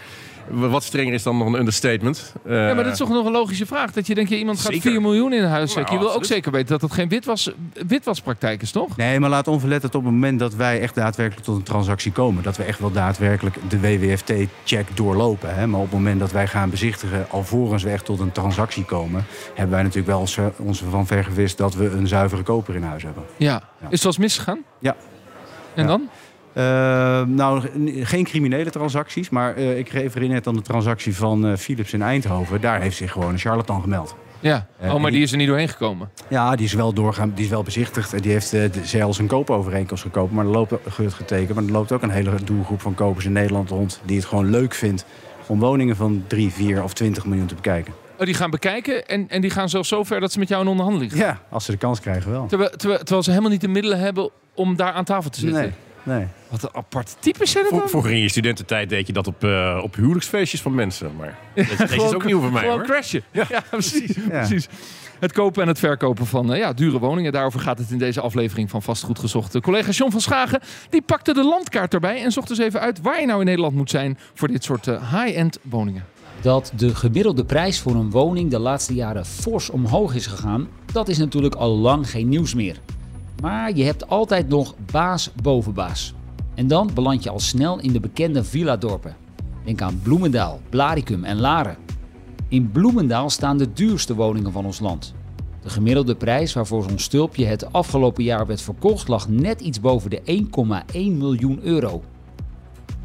Wat 0.49 0.83
strenger 0.83 1.13
is 1.15 1.23
dan 1.23 1.37
nog 1.39 1.47
een 1.47 1.55
understatement. 1.59 2.35
Eh, 2.47 2.53
Ja, 2.69 2.75
maar 2.75 2.85
dat 2.85 2.93
is 2.93 2.99
toch 2.99 3.09
nog 3.09 3.27
een 3.27 3.33
logische 3.33 3.67
vraag. 3.67 3.93
Dat 3.93 4.07
je 4.07 4.15
denkt, 4.15 4.31
ja, 4.31 4.37
iemand 4.37 4.61
gaat 4.61 4.73
Zeker. 4.73 4.91
4 4.91 5.01
miljoen 5.01 5.33
in 5.33 5.45
huis 5.45 5.53
Nou, 5.59 5.69
zetten. 5.69 5.95
je 5.95 6.01
wil 6.01 6.15
ook 6.15 6.25
zeker 6.25 6.53
weten 6.53 6.69
dat 6.69 6.81
het 6.81 6.93
geen 6.93 7.09
witwas, 7.09 7.51
witwaspraktijk 7.87 8.63
is, 8.63 8.71
toch? 8.71 8.97
Nee, 8.97 9.21
maar 9.21 9.31
laat 9.31 9.49
onverlettend 9.49 9.95
op 9.95 10.03
het 10.05 10.13
moment 10.13 10.39
dat 10.39 10.55
wij 10.55 10.81
echt 10.81 10.95
daadwerkelijk 10.95 11.45
tot 11.47 11.57
een 11.57 11.63
transactie 11.63 12.13
komen. 12.13 12.43
Dat 12.43 12.57
we 12.57 12.63
echt 12.63 12.79
wel 12.79 12.93
daadwerkelijk 12.93 13.57
de 13.69 13.81
WWFT-check 13.81 14.97
doorlopen. 14.97 15.55
Hè. 15.55 15.67
Maar 15.67 15.81
op 15.81 15.87
het 15.87 15.95
moment 15.95 16.21
dat 16.21 16.33
wij 16.33 16.47
gaan 16.47 16.71
bezichtigen, 16.71 17.27
alvorens 17.31 17.83
we 17.83 17.91
echt 17.91 18.05
tot 18.05 18.21
een 18.21 18.33
transactie 18.33 18.85
komen, 18.85 19.25
hebben 19.55 19.75
wij 19.75 19.83
natuurlijk 19.83 20.09
wel 20.09 20.21
ons, 20.21 20.39
ons 20.59 20.83
van 20.91 21.07
vergewist 21.07 21.57
dat 21.59 21.75
we 21.75 21.91
een 21.91 22.07
zuivere 22.09 22.43
koper 22.43 22.75
in 22.75 22.83
huis 22.83 23.03
hebben. 23.03 23.23
Ja. 23.37 23.53
Ja. 23.53 23.61
Is 23.81 23.91
het 23.91 24.03
wel 24.03 24.13
eens 24.13 24.19
misgegaan? 24.19 24.59
Ja. 24.79 24.97
En 25.75 25.83
Ja. 25.83 25.89
dan? 25.89 26.09
Eh, 26.55 27.23
nou, 27.23 27.63
geen 28.03 28.25
criminele 28.25 28.71
transacties, 28.71 29.31
maar 29.31 29.55
eh, 29.57 29.79
ik 29.79 29.89
refereer 29.89 30.29
net 30.29 30.47
aan 30.47 30.55
de 30.55 30.63
transactie 30.63 31.17
van 31.17 31.47
eh, 31.47 31.57
Philips 31.57 31.93
in 31.93 32.03
Eindhoven. 32.03 32.61
Daar 32.61 32.81
heeft 32.81 32.97
zich 32.97 33.13
gewoon 33.13 33.33
een 33.33 33.39
charlatan 33.39 33.81
gemeld. 33.81 34.15
Ja. 34.41 34.67
Oh, 34.83 35.01
maar 35.01 35.11
die- 35.11 35.23
is 35.23 35.31
er 35.33 35.37
niet 35.39 35.47
doorheen 35.49 35.69
gekomen. 35.69 36.11
Ja, 36.29 36.57
die 36.57 36.65
is 36.67 36.73
wel 36.73 36.93
doorgaan, 36.93 37.33
die 37.35 37.45
is 37.45 37.51
wel 37.51 37.63
bezichtigd. 37.63 38.13
En 38.13 38.21
die 38.21 38.33
heeft 38.33 38.57
zelfs 38.83 39.19
een 39.19 39.27
koopovereenkomst 39.27 40.03
gekopen, 40.03 40.35
maar 40.35 40.45
er 40.45 40.51
loopt, 40.51 40.73
ge- 40.89 41.11
getekend. 41.11 41.55
Maar 41.55 41.65
er 41.65 41.71
loopt 41.73 41.93
ook 41.93 42.03
een 42.03 42.11
hele 42.11 42.31
doelgroep 42.45 42.81
van 42.81 42.95
kopers 42.95 43.25
in 43.25 43.33
Nederland 43.33 43.71
rond 43.71 44.01
die 44.05 44.17
het 44.17 44.25
gewoon 44.27 44.51
leuk 44.51 44.75
vindt 44.75 45.05
om 45.47 45.59
woningen 45.59 45.97
van 45.97 46.25
3, 46.27 46.51
4 46.53 46.83
of 46.83 46.93
20 46.95 47.25
miljoen 47.27 47.47
te 47.47 47.55
bekijken. 47.55 47.93
Oh, 48.19 48.25
die 48.25 48.35
gaan 48.35 48.51
bekijken 48.51 49.07
en, 49.07 49.29
en 49.29 49.41
die 49.41 49.51
gaan 49.51 49.69
zelfs 49.69 49.89
zo 49.89 50.05
ver 50.05 50.21
dat 50.21 50.33
ze 50.33 50.39
met 50.39 50.49
jou 50.49 50.63
in 50.63 50.69
onderhandeling 50.69 51.13
gaan. 51.13 51.21
Ja, 51.21 51.41
als 51.51 51.65
ze 51.65 51.71
de 51.71 51.77
kans 51.77 52.01
krijgen 52.01 52.31
wel. 52.31 52.47
Terwijl, 52.47 52.71
terwijl, 52.71 52.99
terwijl 52.99 53.23
ze 53.23 53.31
helemaal 53.31 53.51
niet 53.51 53.61
de 53.61 53.69
middelen 53.69 53.99
hebben 53.99 54.31
om 54.55 54.77
daar 54.77 54.93
aan 54.93 55.05
tafel 55.05 55.31
te 55.31 55.41
zitten. 55.41 55.61
Nee. 55.61 55.73
Nee. 56.05 56.27
Wat 56.49 56.63
een 56.63 56.69
aparte 56.73 57.13
types 57.19 57.51
zijn 57.51 57.65
het 57.65 57.73
Voor- 57.73 57.81
dan? 57.83 57.89
Vroeger 57.91 58.11
in 58.11 58.19
je 58.21 58.29
studententijd 58.29 58.89
deed 58.89 59.07
je 59.07 59.13
dat 59.13 59.27
op, 59.27 59.45
eh, 59.45 59.81
op 59.83 59.95
huwelijksfeestjes 59.95 60.63
van 60.63 60.75
mensen. 60.75 61.17
Maar 61.17 61.39
deze, 61.55 61.77
deze 61.77 61.95
is 61.95 62.15
ook 62.15 62.25
nieuw 62.25 62.41
voor 62.41 62.53
mij 62.53 62.63
Gewoon 62.63 62.77
hoor. 62.79 62.87
crashen. 62.87 63.23
Ja, 63.31 63.63
precies, 63.71 64.13
precies. 64.29 64.69
Het 65.19 65.33
kopen 65.33 65.63
en 65.63 65.69
het 65.69 65.79
verkopen 65.79 66.27
van 66.27 66.53
eh, 66.53 66.59
ja, 66.59 66.73
dure 66.73 66.99
woningen. 66.99 67.33
Daarover 67.33 67.61
gaat 67.61 67.79
het 67.79 67.91
in 67.91 67.99
deze 67.99 68.21
aflevering 68.21 68.71
van 68.71 68.83
Vastgoed 68.83 69.19
Gezocht. 69.19 69.53
De 69.53 69.61
collega 69.61 69.91
John 69.91 70.11
van 70.11 70.21
Schagen 70.21 70.61
die 70.91 71.03
pakte 71.03 71.33
de 71.35 71.45
landkaart 71.45 71.95
erbij... 71.95 72.23
en 72.23 72.33
zocht 72.33 72.51
eens 72.51 72.59
even 72.59 72.81
uit 72.81 73.01
waar 73.01 73.21
je 73.21 73.27
nou 73.27 73.39
in 73.41 73.47
Nederland 73.47 73.75
moet 73.75 73.91
zijn... 73.91 74.19
voor 74.35 74.49
dit 74.49 74.65
soort 74.65 74.87
eh, 74.87 75.13
high-end 75.23 75.59
woningen. 75.63 76.05
Dat 76.41 76.73
de 76.77 76.95
gemiddelde 76.95 77.45
prijs 77.45 77.81
voor 77.81 77.95
een 77.95 78.11
woning 78.11 78.51
de 78.51 78.59
laatste 78.59 78.95
jaren 78.95 79.27
fors 79.27 79.71
omhoog 79.71 80.15
is 80.15 80.27
gegaan, 80.27 80.69
dat 80.93 81.09
is 81.09 81.19
natuurlijk 81.19 81.55
al 81.55 81.77
lang 81.77 82.11
geen 82.11 82.29
nieuws 82.29 82.55
meer. 82.55 82.77
Maar 83.45 83.77
je 83.77 83.85
hebt 83.85 84.09
altijd 84.09 84.49
nog 84.49 84.75
baas 84.93 85.31
boven 85.43 85.75
baas. 85.75 86.15
En 86.55 86.69
dan 86.69 86.91
beland 86.95 87.23
je 87.23 87.31
al 87.31 87.41
snel 87.41 87.81
in 87.81 87.93
de 87.93 88.01
bekende 88.01 88.45
villadorpen. 88.45 89.17
Denk 89.65 89.83
aan 89.83 90.01
Bloemendaal, 90.03 90.61
Blaricum 90.69 91.25
en 91.25 91.41
Laren. 91.41 91.77
In 92.49 92.71
Bloemendaal 92.71 93.31
staan 93.31 93.59
de 93.59 93.73
duurste 93.73 94.15
woningen 94.15 94.53
van 94.53 94.65
ons 94.65 94.81
land. 94.81 95.15
De 95.63 95.71
gemiddelde 95.71 96.15
prijs 96.15 96.53
waarvoor 96.53 96.83
zo'n 96.83 96.99
stulpje 96.99 97.45
het 97.45 97.73
afgelopen 97.73 98.25
jaar 98.25 98.47
werd 98.47 98.61
verkocht 98.61 99.09
lag 99.09 99.29
net 99.29 99.61
iets 99.61 99.81
boven 99.81 100.11
de 100.11 100.47
1,1 100.93 100.93
miljoen 100.93 101.61
euro. 101.63 102.03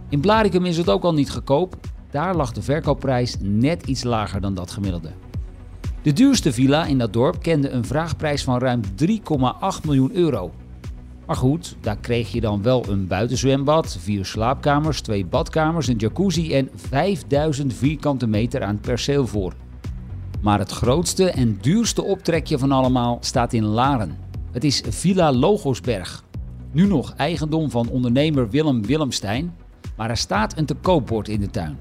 In 0.09 0.19
Blaricum 0.19 0.65
is 0.65 0.77
het 0.77 0.89
ook 0.89 1.03
al 1.03 1.13
niet 1.13 1.31
goedkoop. 1.31 1.75
Daar 2.11 2.35
lag 2.35 2.51
de 2.51 2.61
verkoopprijs 2.61 3.35
net 3.39 3.85
iets 3.85 4.03
lager 4.03 4.41
dan 4.41 4.53
dat 4.53 4.71
gemiddelde. 4.71 5.09
De 6.09 6.15
duurste 6.15 6.53
villa 6.53 6.85
in 6.85 6.97
dat 6.97 7.13
dorp 7.13 7.41
kende 7.41 7.69
een 7.69 7.85
vraagprijs 7.85 8.43
van 8.43 8.59
ruim 8.59 8.81
3,8 9.03 9.85
miljoen 9.85 10.15
euro. 10.15 10.51
Maar 11.25 11.35
goed, 11.35 11.75
daar 11.81 11.97
kreeg 11.97 12.31
je 12.31 12.41
dan 12.41 12.61
wel 12.61 12.85
een 12.87 13.07
buitenzwembad, 13.07 13.97
vier 13.99 14.25
slaapkamers, 14.25 15.01
twee 15.01 15.25
badkamers, 15.25 15.87
een 15.87 15.97
jacuzzi 15.97 16.53
en 16.53 16.69
5000 16.75 17.73
vierkante 17.73 18.27
meter 18.27 18.63
aan 18.63 18.79
perceel 18.79 19.27
voor. 19.27 19.53
Maar 20.41 20.59
het 20.59 20.71
grootste 20.71 21.31
en 21.31 21.57
duurste 21.61 22.03
optrekje 22.03 22.57
van 22.57 22.71
allemaal 22.71 23.17
staat 23.21 23.53
in 23.53 23.65
Laren. 23.65 24.17
Het 24.51 24.63
is 24.63 24.83
Villa 24.89 25.33
Logosberg. 25.33 26.23
Nu 26.71 26.87
nog 26.87 27.13
eigendom 27.13 27.69
van 27.69 27.89
ondernemer 27.89 28.49
Willem 28.49 28.85
Willemstein, 28.85 29.55
maar 29.97 30.09
er 30.09 30.17
staat 30.17 30.57
een 30.57 30.65
te 30.65 30.75
koopbord 30.75 31.27
in 31.27 31.39
de 31.39 31.49
tuin. 31.49 31.77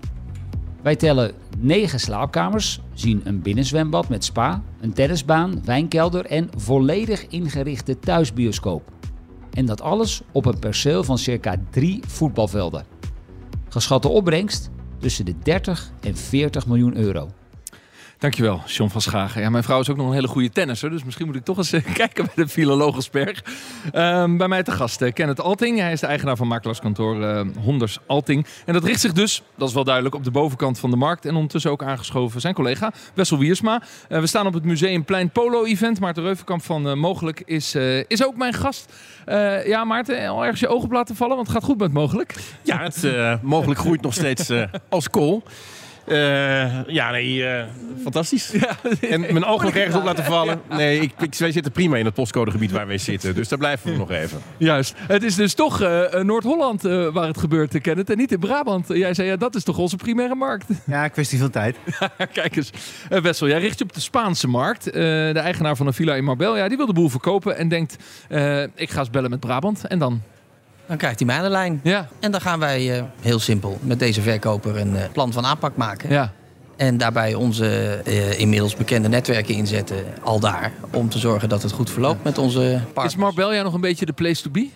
Wij 0.82 0.96
tellen 0.96 1.34
9 1.58 2.00
slaapkamers, 2.00 2.80
zien 2.92 3.20
een 3.24 3.42
binnenzwembad 3.42 4.08
met 4.08 4.24
spa, 4.24 4.62
een 4.80 4.92
tennisbaan, 4.92 5.64
wijnkelder 5.64 6.26
en 6.26 6.50
volledig 6.56 7.26
ingerichte 7.26 7.98
thuisbioscoop. 7.98 8.92
En 9.52 9.66
dat 9.66 9.80
alles 9.80 10.22
op 10.32 10.46
een 10.46 10.58
perceel 10.58 11.04
van 11.04 11.18
circa 11.18 11.56
3 11.70 12.00
voetbalvelden. 12.06 12.84
Geschatte 13.68 14.08
opbrengst 14.08 14.70
tussen 14.98 15.24
de 15.24 15.34
30 15.42 15.90
en 16.00 16.16
40 16.16 16.66
miljoen 16.66 16.96
euro. 16.96 17.28
Dankjewel, 18.18 18.62
John 18.66 18.90
van 18.90 19.00
Schagen. 19.00 19.40
Ja, 19.40 19.50
mijn 19.50 19.64
vrouw 19.64 19.80
is 19.80 19.90
ook 19.90 19.96
nog 19.96 20.06
een 20.06 20.12
hele 20.12 20.28
goede 20.28 20.50
tennisser. 20.50 20.90
Dus 20.90 21.04
misschien 21.04 21.26
moet 21.26 21.36
ik 21.36 21.44
toch 21.44 21.56
eens 21.56 21.72
eh, 21.72 21.94
kijken 21.94 22.24
bij 22.24 22.44
de 22.44 22.50
Villa 22.50 22.74
Logosberg. 22.74 23.44
Ehm, 23.92 24.36
bij 24.36 24.48
mij 24.48 24.62
te 24.62 24.70
gast 24.70 25.02
eh, 25.02 25.12
Kenneth 25.12 25.40
Alting. 25.40 25.78
Hij 25.78 25.92
is 25.92 26.00
de 26.00 26.06
eigenaar 26.06 26.36
van 26.36 26.48
makelaarskantoor 26.48 27.22
eh, 27.22 27.46
Honders 27.60 27.98
Alting. 28.06 28.46
En 28.66 28.72
dat 28.72 28.84
richt 28.84 29.00
zich 29.00 29.12
dus, 29.12 29.42
dat 29.56 29.68
is 29.68 29.74
wel 29.74 29.84
duidelijk, 29.84 30.14
op 30.14 30.24
de 30.24 30.30
bovenkant 30.30 30.78
van 30.78 30.90
de 30.90 30.96
markt. 30.96 31.24
En 31.26 31.34
ondertussen 31.34 31.70
ook 31.70 31.82
aangeschoven 31.82 32.40
zijn 32.40 32.54
collega 32.54 32.92
Wessel 33.14 33.38
Wiersma. 33.38 33.82
We 34.08 34.26
staan 34.26 34.46
op 34.46 34.54
het 34.54 34.64
Museumplein 34.64 35.30
Polo 35.30 35.64
Event. 35.64 36.00
Maarten 36.00 36.22
Reuvenkamp 36.22 36.62
van 36.62 36.98
Mogelijk 36.98 37.42
is, 37.44 37.74
is 38.08 38.24
ook 38.24 38.36
mijn 38.36 38.52
gast. 38.54 38.92
Ja, 39.64 39.84
Maarten, 39.84 40.28
al 40.28 40.42
ergens 40.42 40.60
je 40.60 40.68
ogen 40.68 40.84
op 40.84 40.92
laten 40.92 41.16
vallen, 41.16 41.36
want 41.36 41.48
het 41.48 41.56
gaat 41.56 41.66
goed 41.66 41.78
met 41.78 41.92
Mogelijk. 41.92 42.34
Ja, 42.62 42.82
het 42.82 43.42
mogelijk 43.42 43.80
groeit 43.80 44.02
nog 44.02 44.14
steeds 44.14 44.52
als 44.88 45.10
kool. 45.10 45.42
Eh, 46.08 46.86
ja, 46.86 47.10
nee, 47.10 47.44
eh, 47.46 47.64
fantastisch. 48.02 48.52
En 49.00 49.20
mijn 49.20 49.44
ogen 49.44 49.64
nog 49.64 49.74
ergens 49.74 49.96
op 49.96 50.04
laten 50.04 50.24
vallen. 50.24 50.60
Nee, 50.68 51.00
ik, 51.00 51.12
ik, 51.20 51.34
wij 51.34 51.52
zitten 51.52 51.72
prima 51.72 51.96
in 51.96 52.04
het 52.04 52.14
postcodegebied 52.14 52.70
waar 52.70 52.86
wij 52.86 52.98
zitten. 52.98 53.34
Dus 53.34 53.48
daar 53.48 53.58
blijven 53.58 53.90
we 53.90 53.96
nog 53.96 54.10
even. 54.10 54.38
Juist. 54.56 54.94
Het 54.96 55.22
is 55.22 55.34
dus 55.34 55.54
toch 55.54 55.80
eh, 55.80 56.22
Noord-Holland 56.22 56.84
eh, 56.84 57.08
waar 57.08 57.26
het 57.26 57.38
gebeurt, 57.38 57.80
Kenneth. 57.80 58.10
En 58.10 58.16
niet 58.16 58.32
in 58.32 58.38
Brabant. 58.38 58.88
Jij 58.88 59.14
zei, 59.14 59.28
ja, 59.28 59.36
dat 59.36 59.54
is 59.54 59.64
toch 59.64 59.78
onze 59.78 59.96
primaire 59.96 60.34
markt? 60.34 60.66
Ja, 60.86 61.08
kwestie 61.08 61.38
van 61.38 61.50
tijd. 61.50 61.76
Kijk 62.32 62.56
eens. 62.56 62.70
Wessel, 63.08 63.48
jij 63.48 63.60
richt 63.60 63.78
je 63.78 63.84
op 63.84 63.92
de 63.92 64.00
Spaanse 64.00 64.48
markt. 64.48 64.86
Eh, 64.86 64.92
de 64.92 65.38
eigenaar 65.38 65.76
van 65.76 65.86
een 65.86 65.92
villa 65.92 66.14
in 66.14 66.24
Marbella, 66.24 66.68
die 66.68 66.76
wil 66.76 66.86
de 66.86 66.92
boel 66.92 67.08
verkopen. 67.08 67.56
En 67.56 67.68
denkt, 67.68 67.96
eh, 68.28 68.62
ik 68.62 68.90
ga 68.90 68.98
eens 68.98 69.10
bellen 69.10 69.30
met 69.30 69.40
Brabant. 69.40 69.86
En 69.86 69.98
dan? 69.98 70.22
Dan 70.88 70.96
krijgt 70.96 71.18
hij 71.18 71.26
mij 71.26 71.36
aan 71.36 71.42
de 71.42 71.48
lijn. 71.50 71.80
Ja, 71.82 72.08
En 72.20 72.30
dan 72.30 72.40
gaan 72.40 72.58
wij 72.58 72.96
eh, 72.98 73.02
heel 73.20 73.38
simpel 73.38 73.78
met 73.82 73.98
deze 73.98 74.22
verkoper 74.22 74.76
een 74.76 74.96
eh, 74.96 75.02
plan 75.12 75.32
van 75.32 75.46
aanpak 75.46 75.76
maken. 75.76 76.10
ja. 76.10 76.32
En 76.76 76.96
daarbij 76.96 77.34
onze 77.34 78.00
eh, 78.04 78.38
inmiddels 78.38 78.76
bekende 78.76 79.08
netwerken 79.08 79.54
inzetten, 79.54 79.96
al 80.22 80.40
daar. 80.40 80.72
Om 80.92 81.08
te 81.08 81.18
zorgen 81.18 81.48
dat 81.48 81.62
het 81.62 81.72
goed 81.72 81.90
verloopt 81.90 82.24
met 82.24 82.38
onze 82.38 82.62
Is 82.62 82.92
partners. 82.92 83.16
Marbella 83.16 83.62
nog 83.62 83.74
een 83.74 83.80
beetje 83.80 84.06
de 84.06 84.12
place 84.12 84.42
to 84.42 84.50
be? 84.50 84.68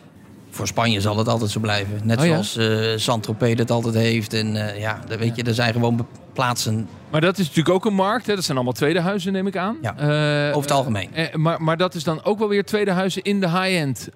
Voor 0.54 0.66
Spanje 0.66 1.00
zal 1.00 1.18
het 1.18 1.28
altijd 1.28 1.50
zo 1.50 1.60
blijven. 1.60 2.00
Net 2.04 2.18
Oh 2.18 2.24
ja? 2.26 2.30
zoals 2.42 2.56
eh 2.56 2.98
Saint-Tropez 2.98 3.54
dat 3.54 3.70
altijd 3.70 3.94
heeft. 3.94 4.32
En 4.32 4.56
eh, 4.68 4.80
ja, 4.80 5.00
dat 5.08 5.18
weet 5.18 5.36
je, 5.36 5.42
er 5.42 5.54
zijn 5.54 5.72
gewoon 5.72 6.06
plaatsen 6.32 6.88
Maar 7.10 7.20
dat 7.20 7.38
is 7.38 7.46
natuurlijk 7.46 7.74
ook 7.74 7.84
een 7.84 7.94
markt. 7.94 8.26
Hè? 8.26 8.34
Dat 8.34 8.44
zijn 8.44 8.56
allemaal 8.56 8.74
tweede 8.74 9.00
huizen, 9.00 9.32
neem 9.32 9.46
ik 9.46 9.56
aan. 9.56 9.76
Ja, 9.82 9.96
Eh, 9.96 10.48
over 10.56 10.68
het 10.70 10.78
algemeen. 10.78 11.10
maar, 11.34 11.62
maar 11.62 11.76
dat 11.76 11.94
is 11.94 12.04
dan 12.04 12.24
ook 12.24 12.38
wel 12.38 12.48
weer 12.48 12.64
tweede 12.64 12.90
huizen 12.90 13.22
in 13.22 13.40
de 13.40 13.48
high-end 13.48 14.08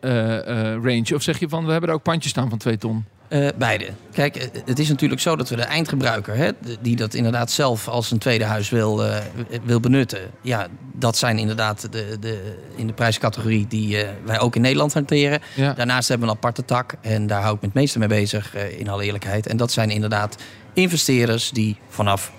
range. 0.82 1.14
Of 1.14 1.22
zeg 1.22 1.38
je 1.38 1.48
van, 1.48 1.64
we 1.64 1.70
hebben 1.72 1.88
er 1.90 1.94
ook 1.96 2.02
pandjes 2.02 2.30
staan 2.30 2.48
van 2.48 2.58
twee 2.58 2.78
ton? 2.78 3.04
Eh, 3.28 3.48
beide. 3.58 3.86
Kijk, 4.12 4.36
eh, 4.36 4.48
het 4.64 4.78
is 4.78 4.88
natuurlijk 4.88 5.20
zo 5.20 5.36
dat 5.36 5.48
we 5.48 5.56
de 5.56 5.62
eindgebruiker, 5.62 6.36
hè, 6.36 6.50
die 6.80 6.96
dat 6.96 7.14
inderdaad 7.14 7.50
zelf 7.50 7.88
als 7.88 8.10
een 8.10 8.18
tweede 8.18 8.44
huis 8.44 8.70
wil, 8.70 9.04
eh, 9.04 9.16
wil 9.64 9.80
benutten. 9.80 10.20
Ja, 10.40 10.66
dat 10.92 11.16
zijn 11.16 11.38
inderdaad 11.38 11.92
de, 11.92 12.16
de, 12.20 12.54
in 12.76 12.86
de 12.86 12.92
prijscategorie 12.92 13.66
die 13.66 14.04
wij 14.24 14.40
ook 14.40 14.56
in 14.56 14.60
Nederland 14.60 14.92
hanteren. 14.92 15.40
Ja. 15.54 15.72
Daarnaast 15.72 16.08
hebben 16.08 16.26
we 16.26 16.32
een 16.32 16.38
aparte 16.38 16.64
tak 16.64 16.94
en 17.00 17.26
daar 17.26 17.42
hou 17.42 17.54
ik 17.54 17.60
me 17.60 17.66
het 17.66 17.76
meeste 17.76 17.98
mee 17.98 18.08
bezig, 18.08 18.54
in 18.54 18.88
alle 18.88 19.04
eerlijkheid. 19.04 19.46
En 19.46 19.56
dat 19.56 19.72
zijn 19.72 19.90
inderdaad 19.90 20.36
investeerders 20.72 21.50
die 21.50 21.76
vanaf 21.88 22.32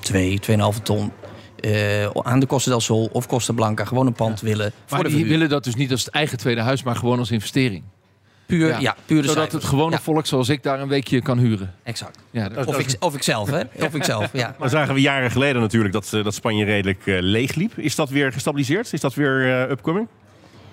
2, 0.00 0.40
2,5 0.40 0.82
ton 0.82 1.12
aan 2.22 2.40
de 2.40 2.46
Costa 2.46 2.70
del 2.70 2.80
Sol 2.80 3.08
of 3.12 3.26
Costa 3.26 3.52
Blanca 3.52 3.84
gewoon 3.84 4.06
een 4.06 4.12
pand 4.12 4.40
willen 4.40 4.72
voor 4.86 4.98
Maar 4.98 5.08
de 5.08 5.16
die 5.16 5.26
willen 5.26 5.48
dat 5.48 5.64
dus 5.64 5.74
niet 5.74 5.90
als 5.90 6.04
het 6.04 6.14
eigen 6.14 6.38
tweede 6.38 6.60
huis, 6.60 6.82
maar 6.82 6.96
gewoon 6.96 7.18
als 7.18 7.30
investering. 7.30 7.84
Puur, 8.48 8.68
Ja. 8.68 8.78
ja. 8.78 8.96
puur 9.06 9.22
de 9.22 9.28
Zodat 9.28 9.42
cijfers. 9.42 9.62
het 9.62 9.72
gewone 9.72 9.90
Ja, 9.90 10.00
volk 10.00 10.26
zoals 10.26 10.48
ik 10.48 10.62
daar 10.62 10.80
een 10.80 10.88
weekje 10.88 11.22
kan 11.22 11.38
huren. 11.38 11.74
exact. 11.82 12.18
Ja, 12.30 12.48
dat- 12.48 12.66
Of 12.66 12.78
ik, 12.78 12.96
of 13.00 13.14
ik 13.14 13.22
zelf, 13.22 13.50
hè? 13.50 13.60
Of 13.86 13.94
ik 13.94 14.04
zelf, 14.04 14.30
ja. 14.32 14.54
Maar 14.58 14.68
zagen 14.68 14.94
we 14.94 15.00
jaren 15.00 15.30
geleden 15.30 15.62
natuurlijk 15.62 15.92
dat, 15.94 16.12
eh, 16.12 16.24
dat 16.24 16.34
Spanje 16.34 16.64
redelijk 16.64 17.06
eh, 17.06 17.16
leeg 17.20 17.54
liep. 17.54 17.78
Is 17.78 17.94
dat 17.94 18.08
weer 18.10 18.32
gestabiliseerd? 18.32 18.92
Is 18.92 19.00
dat 19.00 19.14
weer 19.14 19.62
eh, 19.62 19.70
upcoming? 19.70 20.06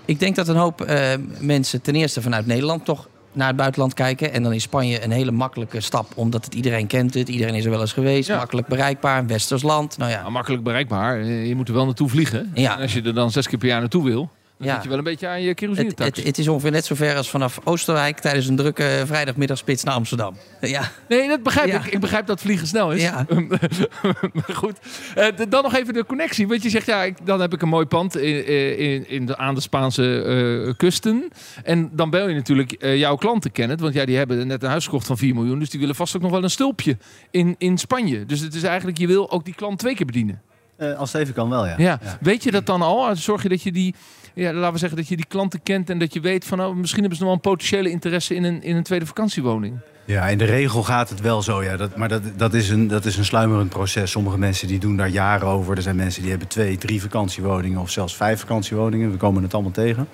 Ik 0.05 0.19
denk 0.19 0.35
dat 0.35 0.47
een 0.47 0.55
hoop 0.55 0.81
eh, 0.81 1.13
mensen 1.39 1.81
ten 1.81 1.95
eerste 1.95 2.21
vanuit 2.21 2.45
Nederland 2.45 2.85
toch 2.85 3.07
naar 3.31 3.47
het 3.47 3.55
buitenland 3.55 3.93
kijken. 3.93 4.33
En 4.33 4.43
dan 4.43 4.53
is 4.53 4.63
Spanje 4.63 5.03
een 5.03 5.11
hele 5.11 5.31
makkelijke 5.31 5.81
stap, 5.81 6.11
omdat 6.15 6.45
het 6.45 6.55
iedereen 6.55 6.87
kent 6.87 7.13
het. 7.13 7.29
Iedereen 7.29 7.53
is 7.55 7.63
er 7.65 7.71
wel 7.71 7.81
eens 7.81 7.93
geweest, 7.93 8.27
Ja. 8.27 8.37
makkelijk 8.37 8.67
bereikbaar, 8.67 9.19
een 9.19 9.27
westers 9.27 9.61
land. 9.63 9.97
Nou 9.97 10.11
ja, 10.11 10.19
Nou, 10.19 10.31
makkelijk 10.31 10.63
bereikbaar. 10.63 11.23
Je 11.23 11.55
moet 11.55 11.67
er 11.67 11.73
wel 11.73 11.85
naartoe 11.85 12.09
vliegen. 12.09 12.51
Ja. 12.53 12.75
En 12.75 12.81
als 12.81 12.93
je 12.93 13.01
er 13.01 13.13
dan 13.13 13.31
zes 13.31 13.47
keer 13.47 13.57
per 13.59 13.67
jaar 13.67 13.79
naartoe 13.79 14.03
wil, 14.03 14.31
dan 14.57 14.67
Ja. 14.67 14.73
zit 14.73 14.83
je 14.83 14.89
wel 14.89 14.97
een 14.97 15.03
beetje 15.03 15.27
aan 15.27 15.41
je 15.41 15.47
het, 15.47 15.57
kerosinetax. 15.57 16.17
het, 16.17 16.27
het 16.27 16.37
is 16.37 16.47
ongeveer 16.47 16.71
net 16.71 16.85
zo 16.85 16.95
ver 16.95 17.15
als 17.15 17.29
vanaf 17.29 17.59
Oosterwijk 17.63 18.19
tijdens 18.19 18.47
een 18.47 18.55
drukke 18.55 19.03
vrijdagmiddagspits 19.05 19.83
naar 19.83 19.93
Amsterdam. 19.93 20.35
Ja, 20.61 20.91
Nee, 21.09 21.27
dat 21.27 21.43
begrijp 21.43 21.67
Ja. 21.67 21.77
ik. 21.85 21.85
Ik 21.93 21.99
begrijp 21.99 22.25
dat 22.27 22.41
vliegen 22.41 22.67
snel 22.67 22.91
is. 22.91 23.01
Ja. 23.01 23.25
maar 24.33 24.53
goed, 24.55 24.77
Eh, 25.15 25.27
dan 25.49 25.63
nog 25.63 25.75
even 25.75 25.93
de 25.93 26.05
connectie. 26.05 26.47
Want 26.47 26.63
je 26.63 26.69
zegt, 26.69 26.85
ja, 26.85 27.03
ik, 27.03 27.25
dan 27.25 27.41
heb 27.41 27.53
ik 27.53 27.61
een 27.61 27.67
mooi 27.69 27.85
pand 27.85 28.17
in, 28.17 28.47
in, 28.77 29.09
in 29.09 29.25
de, 29.25 29.37
aan 29.37 29.55
de 29.55 29.61
Spaanse 29.61 30.21
eh, 30.67 30.73
kusten. 30.77 31.27
En 31.63 31.89
dan 31.93 32.09
bel 32.09 32.27
je 32.29 32.35
natuurlijk 32.35 32.71
eh, 32.71 32.97
jouw 32.97 33.15
klanten 33.15 33.51
kennen. 33.51 33.77
Want 33.77 33.93
ja, 33.93 34.05
die 34.05 34.17
hebben 34.17 34.47
net 34.47 34.63
een 34.63 34.69
huis 34.69 34.85
gekocht 34.85 35.07
van 35.07 35.17
4 35.17 35.33
miljoen. 35.35 35.59
Dus 35.59 35.69
die 35.69 35.79
willen 35.79 35.95
vast 35.95 36.15
ook 36.15 36.21
nog 36.21 36.31
wel 36.31 36.43
een 36.43 36.49
stulpje 36.49 36.97
in, 37.31 37.55
in 37.57 37.77
Spanje. 37.77 38.25
Dus 38.25 38.39
het 38.39 38.53
is 38.55 38.63
eigenlijk, 38.63 38.97
je 38.97 39.07
wil 39.07 39.31
ook 39.31 39.45
die 39.45 39.55
klant 39.55 39.79
twee 39.79 39.95
keer 39.95 40.05
bedienen. 40.05 40.41
Eh, 40.77 40.97
als 40.97 41.13
het 41.13 41.21
even 41.21 41.33
kan 41.33 41.49
wel, 41.49 41.65
ja. 41.65 41.73
Ja. 41.77 41.99
Weet 42.21 42.43
je 42.43 42.51
dat 42.51 42.65
dan 42.65 42.81
al? 42.81 43.15
Zorg 43.15 43.43
je 43.43 43.49
dat 43.49 43.61
je 43.61 43.71
die, 43.71 43.95
ja, 44.35 44.53
laten 44.53 44.73
we 44.73 44.79
zeggen, 44.79 44.97
dat 44.97 45.07
je 45.07 45.15
die 45.15 45.25
klanten 45.25 45.63
kent 45.63 45.89
en 45.89 45.99
dat 45.99 46.13
je 46.13 46.19
weet 46.19 46.45
van, 46.45 46.61
oh, 46.61 46.75
misschien 46.75 46.99
hebben 46.99 47.17
ze 47.17 47.23
nog 47.23 47.33
wel 47.33 47.43
een 47.43 47.51
potentiële 47.51 47.89
interesse 47.89 48.35
in 48.35 48.43
een, 48.43 48.63
in 48.63 48.75
een 48.75 48.83
tweede 48.83 49.05
vakantiewoning. 49.05 49.77
Ja, 50.05 50.27
in 50.27 50.37
de 50.37 50.45
regel 50.45 50.83
gaat 50.83 51.09
het 51.09 51.21
wel 51.21 51.41
zo, 51.41 51.63
ja. 51.63 51.77
Dat, 51.77 51.95
maar 51.95 52.09
dat, 52.09 52.21
dat, 52.37 52.53
is 52.53 52.69
een, 52.69 52.87
dat 52.87 53.05
is 53.05 53.17
een 53.17 53.25
sluimerend 53.25 53.69
proces. 53.69 54.11
Sommige 54.11 54.37
mensen 54.37 54.67
die 54.67 54.79
doen 54.79 54.97
daar 54.97 55.09
jaren 55.09 55.47
over. 55.47 55.75
Er 55.75 55.81
zijn 55.81 55.95
mensen 55.95 56.21
die 56.21 56.29
hebben 56.29 56.47
twee, 56.47 56.77
drie 56.77 57.01
vakantiewoningen 57.01 57.79
of 57.79 57.89
zelfs 57.89 58.15
vijf 58.15 58.39
vakantiewoningen. 58.39 59.11
We 59.11 59.17
komen 59.17 59.43
het 59.43 59.53
allemaal 59.53 59.71
tegen. 59.71 60.07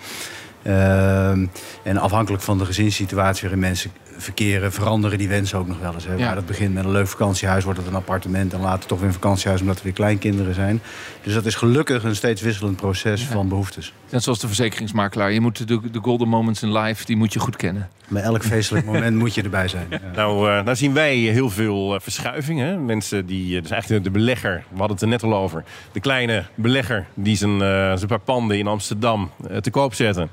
Ehm, 0.63 1.45
en 1.83 1.97
afhankelijk 1.97 2.43
van 2.43 2.57
de 2.57 2.65
gezinssituatie 2.65 3.41
waarin 3.41 3.59
mensen 3.59 3.91
verkeren, 4.21 4.71
veranderen 4.71 5.17
die 5.17 5.27
wensen 5.27 5.57
ook 5.57 5.67
nog 5.67 5.79
wel 5.79 5.93
eens. 5.93 6.05
Hè. 6.05 6.13
Ja. 6.13 6.25
Waar 6.25 6.35
dat 6.35 6.45
begint 6.45 6.73
met 6.73 6.83
een 6.83 6.91
leuk 6.91 7.07
vakantiehuis, 7.07 7.63
wordt 7.63 7.79
het 7.79 7.87
een 7.87 7.95
appartement... 7.95 8.53
en 8.53 8.59
later 8.59 8.87
toch 8.87 8.99
weer 8.99 9.07
een 9.07 9.13
vakantiehuis 9.13 9.61
omdat 9.61 9.77
er 9.77 9.83
weer 9.83 9.93
kleinkinderen 9.93 10.53
zijn. 10.53 10.81
Dus 11.23 11.33
dat 11.33 11.45
is 11.45 11.55
gelukkig 11.55 12.03
een 12.03 12.15
steeds 12.15 12.41
wisselend 12.41 12.75
proces 12.75 13.23
van 13.23 13.47
behoeftes. 13.47 13.93
Net 14.09 14.23
zoals 14.23 14.39
de 14.39 14.47
verzekeringsmakelaar. 14.47 15.31
Je 15.31 15.41
moet 15.41 15.67
de, 15.67 15.91
de 15.91 15.99
golden 15.99 16.27
moments 16.27 16.63
in 16.63 16.77
life, 16.77 17.05
die 17.05 17.15
moet 17.15 17.33
je 17.33 17.39
goed 17.39 17.55
kennen. 17.55 17.89
Bij 18.07 18.21
elk 18.21 18.43
feestelijk 18.43 18.85
moment 18.85 19.17
moet 19.17 19.33
je 19.33 19.41
erbij 19.41 19.67
zijn. 19.67 19.87
Ja. 19.89 19.99
Nou, 20.15 20.49
eh, 20.49 20.63
nou 20.63 20.75
zien 20.75 20.93
wij 20.93 21.15
heel 21.15 21.49
veel 21.49 21.95
eh, 21.95 21.99
verschuivingen. 21.99 22.85
Mensen 22.85 23.25
die, 23.25 23.55
eh, 23.55 23.61
dus 23.61 23.71
eigenlijk 23.71 24.03
de 24.03 24.11
belegger, 24.11 24.63
we 24.69 24.77
hadden 24.77 24.91
het 24.91 25.01
er 25.01 25.07
net 25.07 25.23
al 25.23 25.35
over. 25.35 25.63
De 25.91 25.99
kleine 25.99 26.45
belegger 26.55 27.05
die 27.13 27.35
zijn, 27.35 27.61
eh, 27.61 27.95
zijn 27.95 28.07
paar 28.07 28.19
panden 28.19 28.57
in 28.57 28.67
Amsterdam 28.67 29.31
te 29.61 29.71
koop 29.71 29.93
zetten. 29.93 30.29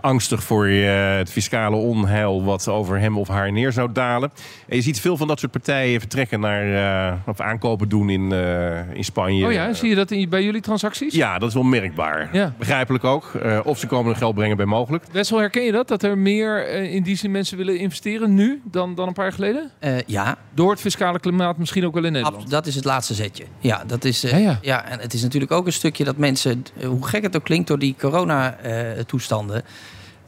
Angstig 0.00 0.42
voor 0.42 0.66
eh, 0.66 1.16
het 1.16 1.30
fiscale 1.30 1.76
onheil 1.76 2.44
wat 2.44 2.68
over 2.68 2.98
hem 3.00 3.18
of 3.18 3.28
haar 3.28 3.52
neer 3.52 3.72
zou 3.72 3.92
dalen. 3.92 4.30
En 4.68 4.76
je 4.76 4.82
ziet 4.82 5.00
veel 5.00 5.16
van 5.16 5.26
dat 5.28 5.38
soort 5.40 5.52
partijen 5.52 6.00
vertrekken 6.00 6.40
naar, 6.40 6.74
eh, 7.12 7.16
of 7.26 7.40
aankopen 7.40 7.88
doen 7.88 8.10
in, 8.10 8.32
eh, 8.32 8.94
in 8.94 9.04
Spanje. 9.04 9.46
Oh 9.46 9.52
ja, 9.52 9.72
zie 9.72 9.88
je 9.88 9.94
dat 9.94 10.10
in, 10.10 10.28
bij 10.28 10.42
jullie 10.42 10.60
transacties? 10.60 11.14
Ja, 11.14 11.38
dat 11.38 11.48
is 11.48 11.54
wel 11.54 11.62
merkbaar. 11.62 12.28
Ja. 12.32 12.54
Begrijpelijk 12.58 13.04
ook. 13.04 13.34
Eh, 13.42 13.60
of 13.64 13.78
ze 13.78 13.86
komen 13.86 14.06
hun 14.06 14.16
geld 14.16 14.34
brengen 14.34 14.56
bij 14.56 14.66
mogelijk. 14.66 15.04
Wessel, 15.12 15.38
herken 15.38 15.62
je 15.62 15.72
dat? 15.72 15.88
Dat 15.88 16.02
er 16.02 16.18
meer 16.18 16.68
in 16.68 17.02
die 17.02 17.16
zin 17.16 17.30
mensen 17.30 17.56
willen 17.56 17.78
investeren 17.78 18.34
nu 18.34 18.60
dan, 18.64 18.94
dan 18.94 19.06
een 19.08 19.12
paar 19.14 19.24
jaar 19.24 19.34
geleden? 19.34 19.70
Eh, 19.78 19.92
ja, 20.06 20.36
Door 20.54 20.70
het 20.70 20.80
fiscale 20.80 21.18
klimaat 21.20 21.58
misschien 21.58 21.84
ook 21.86 21.94
wel 21.94 22.04
in 22.04 22.16
ab- 22.16 22.22
Nederland. 22.22 22.50
dat 22.50 22.66
is 22.66 22.74
het 22.74 22.84
laatste 22.84 23.14
zetje. 23.14 23.44
Ja, 23.58 23.82
dat 23.86 24.04
is, 24.04 24.24
eh, 24.24 24.30
Ja, 24.30 24.38
ja. 24.38 24.58
ja, 24.62 24.84
en 24.84 24.98
het 25.00 25.12
is 25.14 25.22
natuurlijk 25.22 25.52
ook 25.52 25.66
een 25.66 25.72
stukje 25.72 26.04
dat 26.04 26.16
mensen, 26.16 26.64
hoe 26.84 27.06
gek 27.06 27.22
het 27.22 27.36
ook 27.36 27.44
klinkt 27.44 27.68
door 27.68 27.78
die 27.78 27.94
corona-toestanden, 27.98 29.62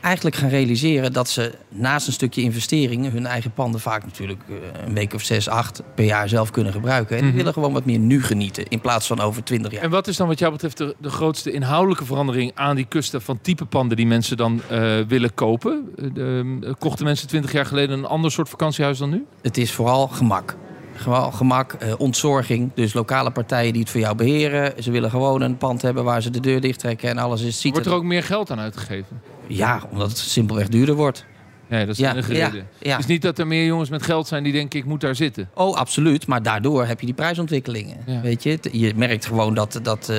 eigenlijk 0.01 0.37
gaan 0.37 0.49
realiseren 0.49 1.13
dat 1.13 1.29
ze 1.29 1.53
naast 1.69 2.07
een 2.07 2.13
stukje 2.13 2.43
investeringen 2.43 3.13
hun 3.13 3.27
eigen 3.27 3.53
panden 3.53 3.81
vaak 3.81 4.05
natuurlijk 4.05 4.41
eh, 4.49 4.55
een 4.87 4.95
week 4.95 5.15
of 5.15 5.23
zes, 5.23 5.49
acht 5.49 5.83
per 5.95 6.05
jaar 6.05 6.29
zelf 6.29 6.51
kunnen 6.51 6.73
gebruiken. 6.73 7.13
En 7.17 7.19
die 7.23 7.29
Mhm. 7.29 7.37
willen 7.39 7.53
gewoon 7.53 7.73
wat 7.73 7.85
meer 7.85 7.99
nu 7.99 8.23
genieten 8.23 8.67
in 8.69 8.81
plaats 8.81 9.07
van 9.07 9.21
over 9.21 9.45
twintig 9.45 9.73
jaar. 9.73 9.83
En 9.83 9.91
wat 9.91 10.07
is 10.09 10.17
dan 10.17 10.27
wat 10.29 10.39
jou 10.39 10.53
betreft 10.53 10.77
de, 10.77 10.95
de 10.99 11.11
grootste 11.11 11.53
inhoudelijke 11.53 12.05
verandering 12.05 12.53
aan 12.55 12.77
die 12.77 12.85
kusten 12.89 13.23
van 13.23 13.39
type 13.43 13.65
panden 13.65 13.97
die 13.97 14.07
mensen 14.07 14.37
dan 14.37 14.61
eh, 14.69 14.99
willen 15.09 15.35
kopen? 15.35 15.89
Eh, 15.99 16.05
de- 16.15 16.75
kochten 16.79 17.05
mensen 17.05 17.29
20 17.29 17.53
jaar 17.53 17.67
geleden 17.67 17.99
een 17.99 18.05
ander 18.07 18.31
soort 18.31 18.49
vakantiehuis 18.49 18.99
dan 18.99 19.11
nu? 19.11 19.25
Het 19.43 19.57
is 19.59 19.73
vooral 19.73 20.09
gemak. 20.09 20.57
Gewoon 20.95 21.35
gemak, 21.35 21.73
eh, 21.73 21.93
ontzorging. 21.99 22.71
Dus 22.75 22.93
lokale 22.93 23.31
partijen 23.31 23.73
die 23.73 23.83
het 23.83 23.91
voor 23.91 24.01
jou 24.01 24.15
beheren. 24.17 24.83
Ze 24.83 24.91
willen 24.91 25.11
gewoon 25.11 25.41
een 25.41 25.57
pand 25.57 25.83
hebben 25.83 26.05
waar 26.05 26.23
ze 26.23 26.31
de 26.31 26.41
deur 26.41 26.61
dicht 26.61 26.79
trekken 26.79 27.09
en 27.09 27.19
alles 27.19 27.43
is. 27.43 27.61
Ziet 27.61 27.73
Wordt 27.73 27.87
er 27.87 27.93
ook 27.95 28.05
meer 28.05 28.23
geld 28.23 28.51
aan 28.51 28.61
uitgegeven? 28.61 29.21
Ja, 29.57 29.83
omdat 29.91 30.09
het 30.09 30.19
simpelweg 30.19 30.69
duurder 30.69 30.95
wordt. 30.95 31.25
Nee, 31.69 31.81
dat 31.87 31.95
is 31.95 32.01
Ja, 32.01 32.13
enige 32.13 32.35
ja, 32.35 32.47
reden. 32.47 32.67
ja. 32.79 32.91
Het 32.91 33.01
is 33.01 33.07
niet 33.07 33.23
dat 33.23 33.39
er 33.39 33.47
meer 33.47 33.65
jongens 33.67 33.89
met 33.91 34.03
geld 34.03 34.27
zijn 34.29 34.43
die 34.43 34.53
denken 34.53 34.79
ik 34.79 34.85
moet 34.85 35.01
daar 35.01 35.15
zitten. 35.15 35.51
Oh, 35.55 35.77
absoluut. 35.77 36.27
Maar 36.27 36.43
daardoor 36.43 36.87
heb 36.87 37.01
je 37.01 37.07
die 37.07 37.15
prijsontwikkelingen. 37.15 37.97
Ja. 38.07 38.21
Weet 38.21 38.43
je, 38.43 38.59
je 38.73 38.93
merkt 38.97 39.27
gewoon 39.27 39.55
dat, 39.55 39.81
dat 39.83 40.09
eh, 40.09 40.19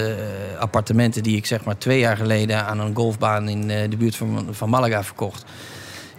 appartementen 0.59 1.23
die 1.23 1.35
ik 1.37 1.45
zeg 1.45 1.63
maar 1.63 1.77
twee 1.77 1.99
jaar 1.99 2.17
geleden 2.17 2.65
aan 2.65 2.79
een 2.79 2.95
golfbaan 2.95 3.49
in 3.49 3.69
eh, 3.69 3.89
de 3.89 3.97
buurt 3.97 4.15
van, 4.15 4.47
van 4.51 4.69
Malaga 4.69 5.03
verkocht. 5.03 5.43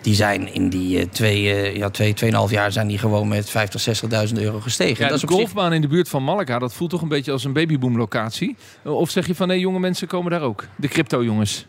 Die 0.03 0.14
zijn 0.14 0.55
in 0.55 0.68
die 0.68 0.98
eh, 0.98 1.07
twee, 1.11 1.77
ja, 1.77 1.90
twee, 1.90 2.14
tweeënhalf 2.14 2.51
jaar 2.51 2.72
zijn 2.72 2.87
die 2.87 2.98
gewoon 2.98 3.29
met 3.29 3.51
50, 3.51 4.03
60.000 4.29 4.33
euro 4.42 4.61
gestegen. 4.61 5.03
Ja, 5.05 5.11
dat 5.11 5.14
is 5.14 5.20
zich- 5.20 5.31
golfbaan 5.31 5.72
in 5.72 5.81
de 5.81 5.88
buurt 5.88 6.09
van 6.09 6.25
Malaga, 6.25 6.59
dat 6.59 6.75
voelt 6.75 6.90
toch 6.90 7.03
een 7.03 7.09
beetje 7.09 7.33
als 7.33 7.44
een 7.44 7.53
babyboomlocatie. 7.53 8.57
Of 8.85 9.11
zeg 9.11 9.27
je 9.27 9.35
van 9.35 9.48
nee, 9.48 9.59
jonge 9.59 9.79
mensen 9.79 10.07
komen 10.09 10.31
daar 10.31 10.42
ook? 10.42 10.66
De 10.77 10.88
crypto-jongens. 10.88 11.57
Het 11.57 11.66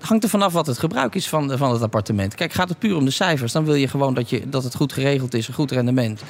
hangt 0.00 0.24
er 0.24 0.30
vanaf 0.30 0.52
wat 0.52 0.66
het 0.66 0.78
gebruik 0.78 1.14
is 1.14 1.28
van, 1.28 1.58
van 1.58 1.72
het 1.72 1.82
appartement. 1.82 2.34
Kijk, 2.34 2.52
gaat 2.52 2.68
het 2.68 2.78
puur 2.78 2.96
om 2.96 3.04
de 3.04 3.10
cijfers, 3.10 3.52
dan 3.52 3.64
wil 3.64 3.74
je 3.74 3.88
gewoon 3.88 4.14
dat, 4.14 4.30
je, 4.30 4.48
dat 4.48 4.64
het 4.64 4.74
goed 4.74 4.92
geregeld 4.92 5.34
is, 5.34 5.48
een 5.48 5.54
goed 5.54 5.70
rendement. 5.70 6.22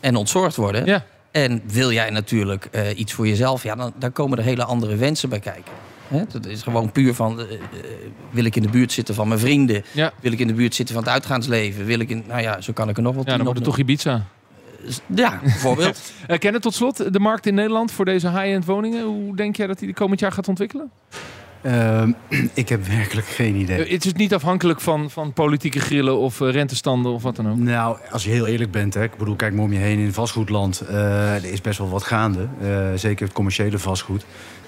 En 0.00 0.16
ontzorgd 0.16 0.56
worden. 0.56 0.86
Ja. 0.86 1.04
En 1.30 1.62
wil 1.66 1.92
jij 1.92 2.10
natuurlijk 2.10 2.68
eh, 2.70 2.98
iets 2.98 3.12
voor 3.12 3.28
jezelf, 3.28 3.62
ja, 3.62 3.74
dan, 3.74 3.92
dan 3.98 4.12
komen 4.12 4.38
er 4.38 4.44
hele 4.44 4.64
andere 4.64 4.96
wensen 4.96 5.28
bij 5.28 5.40
kijken. 5.40 5.72
Hè? 6.08 6.22
Dat 6.32 6.46
is 6.46 6.62
gewoon 6.62 6.92
puur 6.92 7.14
van, 7.14 7.40
eh, 7.40 7.52
eh, 7.52 7.60
wil 8.30 8.44
ik 8.44 8.56
in 8.56 8.62
de 8.62 8.68
buurt 8.68 8.92
zitten 8.92 9.14
van 9.14 9.28
mijn 9.28 9.40
vrienden? 9.40 9.84
Ja. 9.92 10.12
Wil 10.20 10.32
ik 10.32 10.38
in 10.38 10.46
de 10.46 10.54
buurt 10.54 10.74
zitten 10.74 10.94
van 10.94 11.04
het 11.04 11.12
uitgaansleven? 11.12 11.84
Wil 11.84 11.98
ik 11.98 12.10
in, 12.10 12.24
nou 12.26 12.40
ja, 12.42 12.60
zo 12.60 12.72
kan 12.72 12.88
ik 12.88 12.96
er 12.96 13.02
nog 13.02 13.14
wat 13.14 13.26
Ja, 13.26 13.34
dan 13.36 13.44
wordt 13.44 13.58
het 13.58 13.68
toch 13.68 13.78
Ibiza. 13.78 14.26
Ja, 15.14 15.40
bijvoorbeeld. 15.42 16.12
Kenneth, 16.38 16.62
tot 16.62 16.74
slot, 16.74 17.12
de 17.12 17.20
markt 17.20 17.46
in 17.46 17.54
Nederland 17.54 17.92
voor 17.92 18.04
deze 18.04 18.28
high-end 18.28 18.64
woningen. 18.64 19.04
Hoe 19.04 19.36
denk 19.36 19.56
jij 19.56 19.66
dat 19.66 19.78
die 19.78 19.88
de 19.88 19.94
komend 19.94 20.20
jaar 20.20 20.32
gaat 20.32 20.48
ontwikkelen? 20.48 20.90
Ehm, 21.62 22.12
ik 22.54 22.68
heb 22.68 22.86
werkelijk 22.86 23.26
geen 23.26 23.54
idee. 23.56 23.84
Eh, 23.84 23.92
Het 23.92 24.04
is 24.04 24.12
niet 24.12 24.34
afhankelijk 24.34 24.80
van, 24.80 25.10
van 25.10 25.32
politieke 25.32 25.80
grillen 25.80 26.18
of 26.18 26.40
eh, 26.40 26.50
rentestanden 26.50 27.12
of 27.12 27.22
wat 27.22 27.36
dan 27.36 27.50
ook. 27.50 27.56
Nou, 27.58 27.96
als 28.10 28.24
je 28.24 28.30
heel 28.30 28.46
eerlijk 28.46 28.70
bent, 28.70 28.94
hè, 28.94 29.02
ik 29.02 29.16
bedoel, 29.16 29.36
kijk 29.36 29.54
maar 29.54 29.64
om 29.64 29.72
je 29.72 29.78
heen 29.78 29.98
in 29.98 30.12
vastgoedland. 30.12 30.80
eh, 30.80 31.34
er 31.34 31.52
is 31.52 31.60
best 31.60 31.78
wel 31.78 31.88
wat 31.88 32.02
gaande. 32.02 32.48
eh, 32.60 32.68
zeker 32.94 33.24
het 33.24 33.34
commerciële 33.34 33.78
vastgoed. 33.78 34.24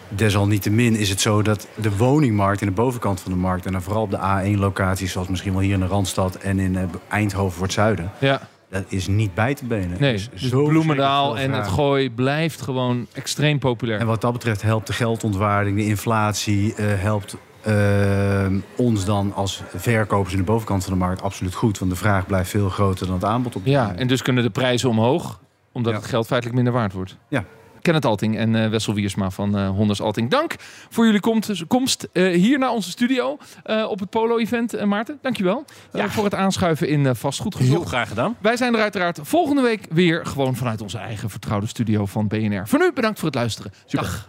Desalniettemin 0.09 0.97
is 0.97 1.09
het 1.09 1.21
zo 1.21 1.43
dat 1.43 1.67
de 1.75 1.97
woningmarkt 1.97 2.61
in 2.61 2.67
de 2.67 2.73
bovenkant 2.73 3.21
van 3.21 3.33
de 3.33 3.39
markt... 3.39 3.67
en 3.67 3.73
dan 3.73 3.83
vooral 3.83 4.03
op 4.03 4.11
de 4.11 4.19
A1-locaties, 4.19 5.13
zoals 5.13 5.29
misschien 5.29 5.53
wel 5.53 5.61
hier 5.63 5.73
in 5.75 5.81
de 5.81 5.87
Randstad... 5.87 6.35
en 6.37 6.59
in 6.59 6.77
eh, 6.77 6.83
Eindhoven 7.09 7.53
voor 7.53 7.63
het 7.67 7.73
zuiden, 7.73 8.11
Ja, 8.19 8.49
dat 8.73 8.85
is 8.89 9.07
niet 9.07 9.35
bij 9.35 9.55
te 9.55 9.65
benen. 9.65 9.97
nee. 10.01 10.13
Dus 10.13 10.31
zo 10.35 10.65
Bloemendaal 10.65 11.39
en 11.39 11.53
het 11.53 11.69
gooi 11.69 12.11
blijft 12.11 12.61
gewoon 12.61 13.07
extreem 13.13 13.59
populair. 13.59 14.01
En 14.01 14.07
wat 14.07 14.21
dat 14.21 14.33
betreft 14.33 14.63
helpt 14.63 14.87
de 14.87 14.93
geldontwaarding, 14.93 15.77
de 15.77 15.85
inflatie... 15.85 16.75
eh, 16.75 16.87
helpt 17.01 17.37
eh, 17.63 18.47
ons 18.77 19.05
dan 19.05 19.33
als 19.35 19.63
verkopers 19.77 20.33
in 20.33 20.39
de 20.39 20.45
bovenkant 20.45 20.85
van 20.85 20.93
de 20.93 20.99
markt 20.99 21.23
absoluut 21.23 21.55
goed. 21.55 21.79
Want 21.79 21.91
de 21.91 21.97
vraag 21.97 22.27
blijft 22.27 22.51
veel 22.51 22.69
groter 22.69 23.07
dan 23.07 23.15
het 23.15 23.25
aanbod 23.25 23.57
op 23.57 23.63
Ja, 23.67 23.95
en 23.97 24.07
dus 24.07 24.23
kunnen 24.23 24.43
de 24.45 24.51
prijzen 24.51 24.89
omhoog, 24.89 25.41
omdat 25.73 25.93
Ja. 25.93 25.99
het 25.99 26.09
geld 26.09 26.27
feitelijk 26.27 26.57
minder 26.57 26.75
waard 26.75 26.93
wordt. 26.93 27.17
Ja. 27.29 27.45
Kenneth 27.83 28.05
Alting 28.05 28.37
en 28.37 28.55
eh, 28.55 28.68
Wessel 28.71 28.95
Wiersma 28.95 29.31
van 29.31 29.57
eh 29.59 29.68
Honders 29.68 30.01
Alting. 30.01 30.31
Dank 30.31 30.55
voor 30.90 31.05
jullie 31.05 31.21
komst, 31.21 31.66
komst 31.66 32.09
eh, 32.12 32.35
hier 32.35 32.59
naar 32.59 32.71
onze 32.71 32.90
studio 32.90 33.38
eh, 33.64 33.87
op 33.90 34.01
het 34.01 34.11
Polo-event. 34.11 34.85
Maarten, 34.85 35.18
dankjewel 35.23 35.64
Ja. 35.92 36.09
voor 36.11 36.25
het 36.25 36.35
aanschuiven 36.35 36.88
in 36.88 37.16
Vastgoed 37.16 37.55
Heel 37.59 37.66
Gezocht. 37.66 37.88
graag 37.88 38.09
gedaan. 38.09 38.37
Wij 38.40 38.57
zijn 38.57 38.75
er 38.75 38.81
uiteraard 38.81 39.18
volgende 39.23 39.62
week 39.62 39.87
weer 39.90 40.27
gewoon 40.27 40.57
vanuit 40.57 40.81
onze 40.81 40.99
eigen 40.99 41.31
vertrouwde 41.31 41.66
studio 41.66 42.07
van 42.07 42.29
BNR. 42.29 42.68
Voor 42.68 42.79
nu 42.79 42.92
bedankt 42.92 43.18
voor 43.18 43.29
het 43.29 43.37
luisteren. 43.37 43.73
Dag. 43.88 44.29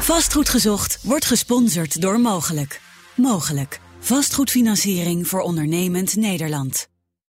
Vastgoed 0.00 0.48
gezocht 0.48 0.98
wordt 1.02 1.24
gesponsord 1.24 2.00
door 2.00 2.20
Mogelijk. 2.20 2.80
Mogelijk. 3.14 3.80
Vastgoedfinanciering 3.98 5.26
voor 5.28 5.40
ondernemend 5.40 6.16
Nederland. 6.16 6.88